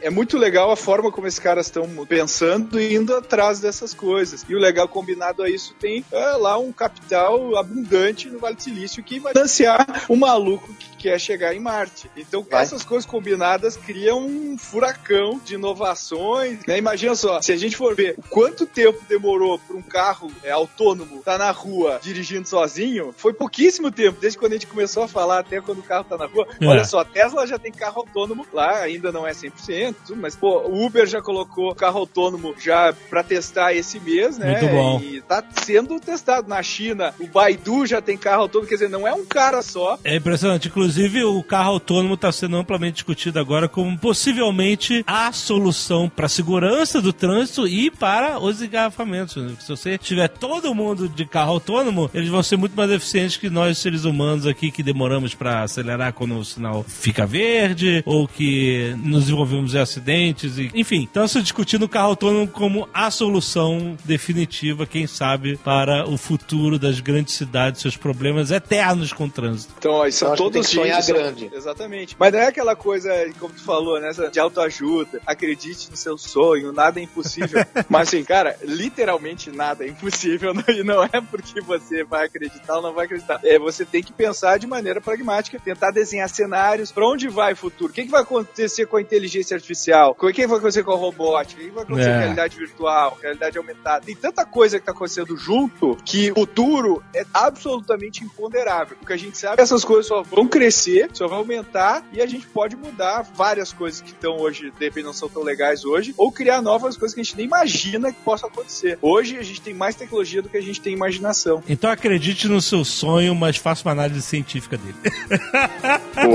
[0.00, 4.44] É muito legal a forma como esses caras estão pensando e indo atrás dessas coisas.
[4.48, 8.62] E o legal combinado a isso tem é, lá um capital abundante no Vale do
[8.62, 12.10] Silício que vai financiar o maluco que quer chegar em Marte.
[12.16, 12.62] Então Vai.
[12.62, 16.58] essas coisas combinadas criam um furacão de inovações.
[16.66, 16.78] né?
[16.78, 20.50] Imagina só, se a gente for ver o quanto tempo demorou para um carro é,
[20.50, 25.08] autônomo estar na rua dirigindo sozinho, foi pouquíssimo tempo, desde quando a gente começou a
[25.08, 26.46] falar até quando o carro tá na rua.
[26.60, 26.66] É.
[26.66, 30.34] Olha só, a Tesla já tem carro autônomo lá, ainda não é 100%, tudo, mas
[30.34, 34.60] pô, o Uber já colocou carro autônomo já para testar esse mês, né?
[34.60, 35.00] Muito bom.
[35.00, 37.14] E tá sendo testado na China.
[37.18, 39.98] O Baidu já tem carro autônomo, quer dizer, não é um cara só.
[40.02, 40.68] É impressionante.
[40.68, 40.87] Inclusive,
[41.24, 47.00] o carro autônomo está sendo amplamente discutido agora como possivelmente a solução para a segurança
[47.00, 49.36] do trânsito e para os engarrafamentos.
[49.36, 49.52] né?
[49.58, 53.50] Se você tiver todo mundo de carro autônomo, eles vão ser muito mais eficientes que
[53.50, 58.94] nós, seres humanos, aqui que demoramos para acelerar quando o sinal fica verde ou que
[59.02, 60.58] nos envolvemos em acidentes.
[60.58, 66.08] E, enfim, estão se discutindo o carro autônomo como a solução definitiva, quem sabe, para
[66.08, 69.74] o futuro das grandes cidades, seus problemas eternos com o trânsito.
[69.78, 71.50] Então, ó, isso Então, são acho que tem todos que sonhar grande.
[71.52, 72.16] Exatamente.
[72.18, 74.10] Mas não é aquela coisa, como tu falou, né?
[74.32, 77.64] De autoajuda, acredite no seu sonho, nada é impossível.
[77.88, 80.52] Mas assim, cara, literalmente nada é impossível.
[80.54, 83.40] não- E não é porque você vai acreditar ou não vai acreditar.
[83.44, 87.56] É, você tem que pensar de maneira pragmática, tentar desenhar cenários para onde vai o
[87.56, 87.90] futuro.
[87.90, 90.16] O que, que vai acontecer com a inteligência artificial?
[90.18, 91.60] O que, vai acontecer com a robótica?
[91.60, 92.12] O que, vai acontecer É.
[92.12, 94.04] com a realidade virtual, realidade aumentada?
[94.06, 98.96] Tem tanta coisa que tá acontecendo junto que o futuro é absolutamente imponderável.
[99.02, 100.67] O que a gente sabe é que essas coisas só vão crescer,
[101.12, 105.04] só vão aumentar e a gente pode mudar várias coisas que estão hoje, de repente
[105.04, 108.20] não são tão legais hoje, ou criar novas coisas que a gente nem imagina que
[108.20, 108.98] possa acontecer.
[109.00, 111.62] Hoje a gente tem mais tecnologia do que a gente tem imaginação.
[111.68, 114.96] Então acredite no seu sonho, mas faça uma análise científica dele.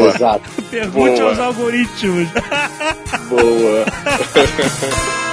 [0.07, 0.49] Exato.
[0.69, 1.29] Pergunte Boa.
[1.29, 2.27] aos algoritmos.
[3.29, 3.85] Boa.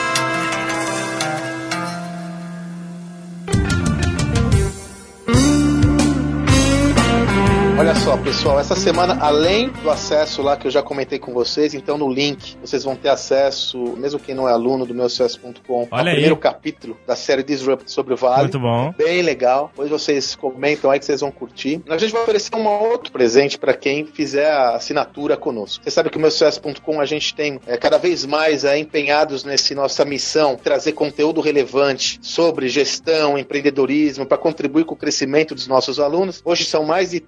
[7.90, 11.74] Olha só, pessoal, essa semana, além do acesso lá que eu já comentei com vocês,
[11.74, 15.88] então no link vocês vão ter acesso, mesmo quem não é aluno do meu sucesso.com,
[15.90, 16.12] ao aí.
[16.12, 18.42] primeiro capítulo da série Disrupt sobre o Vale.
[18.42, 18.94] Muito bom.
[18.96, 19.70] Bem legal.
[19.72, 21.82] Depois vocês comentam aí que vocês vão curtir.
[21.88, 25.82] A gente vai oferecer um outro presente para quem fizer a assinatura conosco.
[25.82, 29.42] Você sabe que o meu sucesso.com a gente tem é, cada vez mais é, empenhados
[29.42, 35.66] nessa nossa missão, trazer conteúdo relevante sobre gestão, empreendedorismo, para contribuir com o crescimento dos
[35.66, 36.40] nossos alunos.
[36.44, 37.18] Hoje são mais de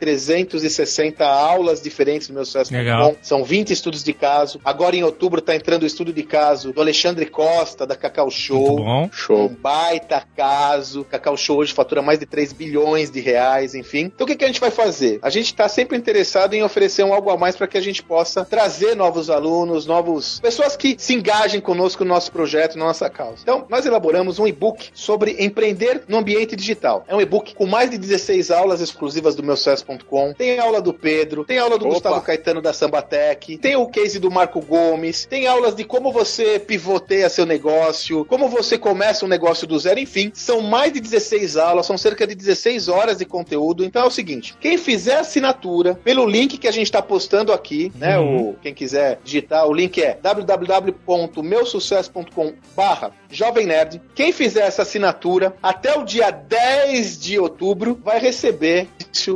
[0.52, 2.76] 360 aulas diferentes no meu sucesso.com.
[2.76, 3.16] Legal.
[3.22, 4.60] São 20 estudos de caso.
[4.64, 8.78] Agora em outubro está entrando o estudo de caso do Alexandre Costa, da Cacau Show.
[8.78, 8.84] Muito
[9.28, 9.44] bom.
[9.44, 11.04] Um baita caso.
[11.04, 14.10] Cacau Show hoje fatura mais de 3 bilhões de reais, enfim.
[14.14, 15.18] Então o que, que a gente vai fazer?
[15.22, 18.02] A gente está sempre interessado em oferecer um algo a mais para que a gente
[18.02, 23.08] possa trazer novos alunos, novos pessoas que se engajem conosco no nosso projeto, na nossa
[23.08, 23.38] causa.
[23.42, 27.04] Então, nós elaboramos um e-book sobre empreender no ambiente digital.
[27.08, 30.34] É um e-book com mais de 16 aulas exclusivas do meu sucesso.com.
[30.42, 31.94] Tem aula do Pedro, tem aula do Opa.
[31.94, 36.58] Gustavo Caetano da Sambatec, tem o case do Marco Gomes, tem aulas de como você
[36.58, 41.56] pivoteia seu negócio, como você começa um negócio do zero, enfim, são mais de 16
[41.56, 43.84] aulas, são cerca de 16 horas de conteúdo.
[43.84, 47.92] Então é o seguinte, quem fizer assinatura pelo link que a gente está postando aqui,
[47.94, 48.50] né, Uhum.
[48.50, 54.02] o quem quiser digitar, o link é www.meusucesso.com barra Jovem Nerd.
[54.14, 58.88] Quem fizer essa assinatura até o dia 10 de outubro vai receber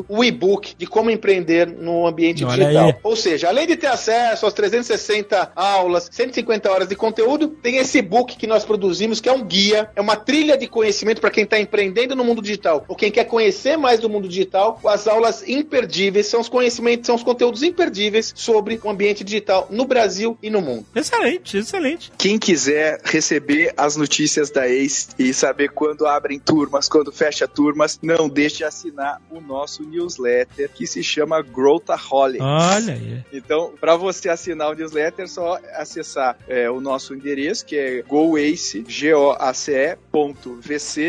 [0.09, 2.87] o e-book de como empreender no ambiente Olha digital.
[2.87, 2.95] aí.
[3.03, 8.01] Ou seja, além de ter acesso às 360 aulas, 150 horas de conteúdo, tem esse
[8.01, 11.45] book que nós produzimos, que é um guia, é uma trilha de conhecimento para quem
[11.45, 14.81] está empreendendo no mundo digital ou quem quer conhecer mais do mundo digital.
[14.87, 19.85] As aulas imperdíveis são os conhecimentos, são os conteúdos imperdíveis sobre o ambiente digital no
[19.85, 20.87] Brasil e no mundo.
[20.95, 22.11] Excelente, excelente.
[22.17, 27.99] Quem quiser receber as notícias da ACE e saber quando abrem turmas, quando fecha turmas,
[28.03, 32.45] não deixe de assinar o nosso newsletter que se chama Growthaholics.
[32.45, 33.25] Olha aí.
[33.33, 38.03] Então, para você assinar o newsletter, é só acessar é, o nosso endereço, que é
[38.03, 40.07] goace, G-O-A-C-E.vc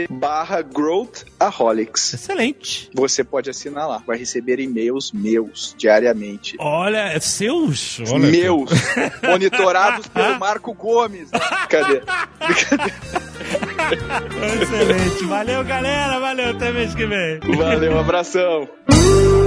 [0.09, 2.13] barra Growthaholics.
[2.13, 2.89] Excelente.
[2.93, 4.03] Você pode assinar lá.
[4.05, 6.55] Vai receber e-mails meus diariamente.
[6.59, 7.99] Olha, é seus?
[8.11, 8.69] Olha meus,
[9.23, 11.30] monitorados pelo Marco Gomes.
[11.69, 12.01] Cadê?
[14.61, 15.25] Excelente.
[15.25, 16.19] Valeu, galera.
[16.19, 16.49] Valeu.
[16.51, 17.39] Até mês que vem.
[17.55, 18.67] Valeu, um abração.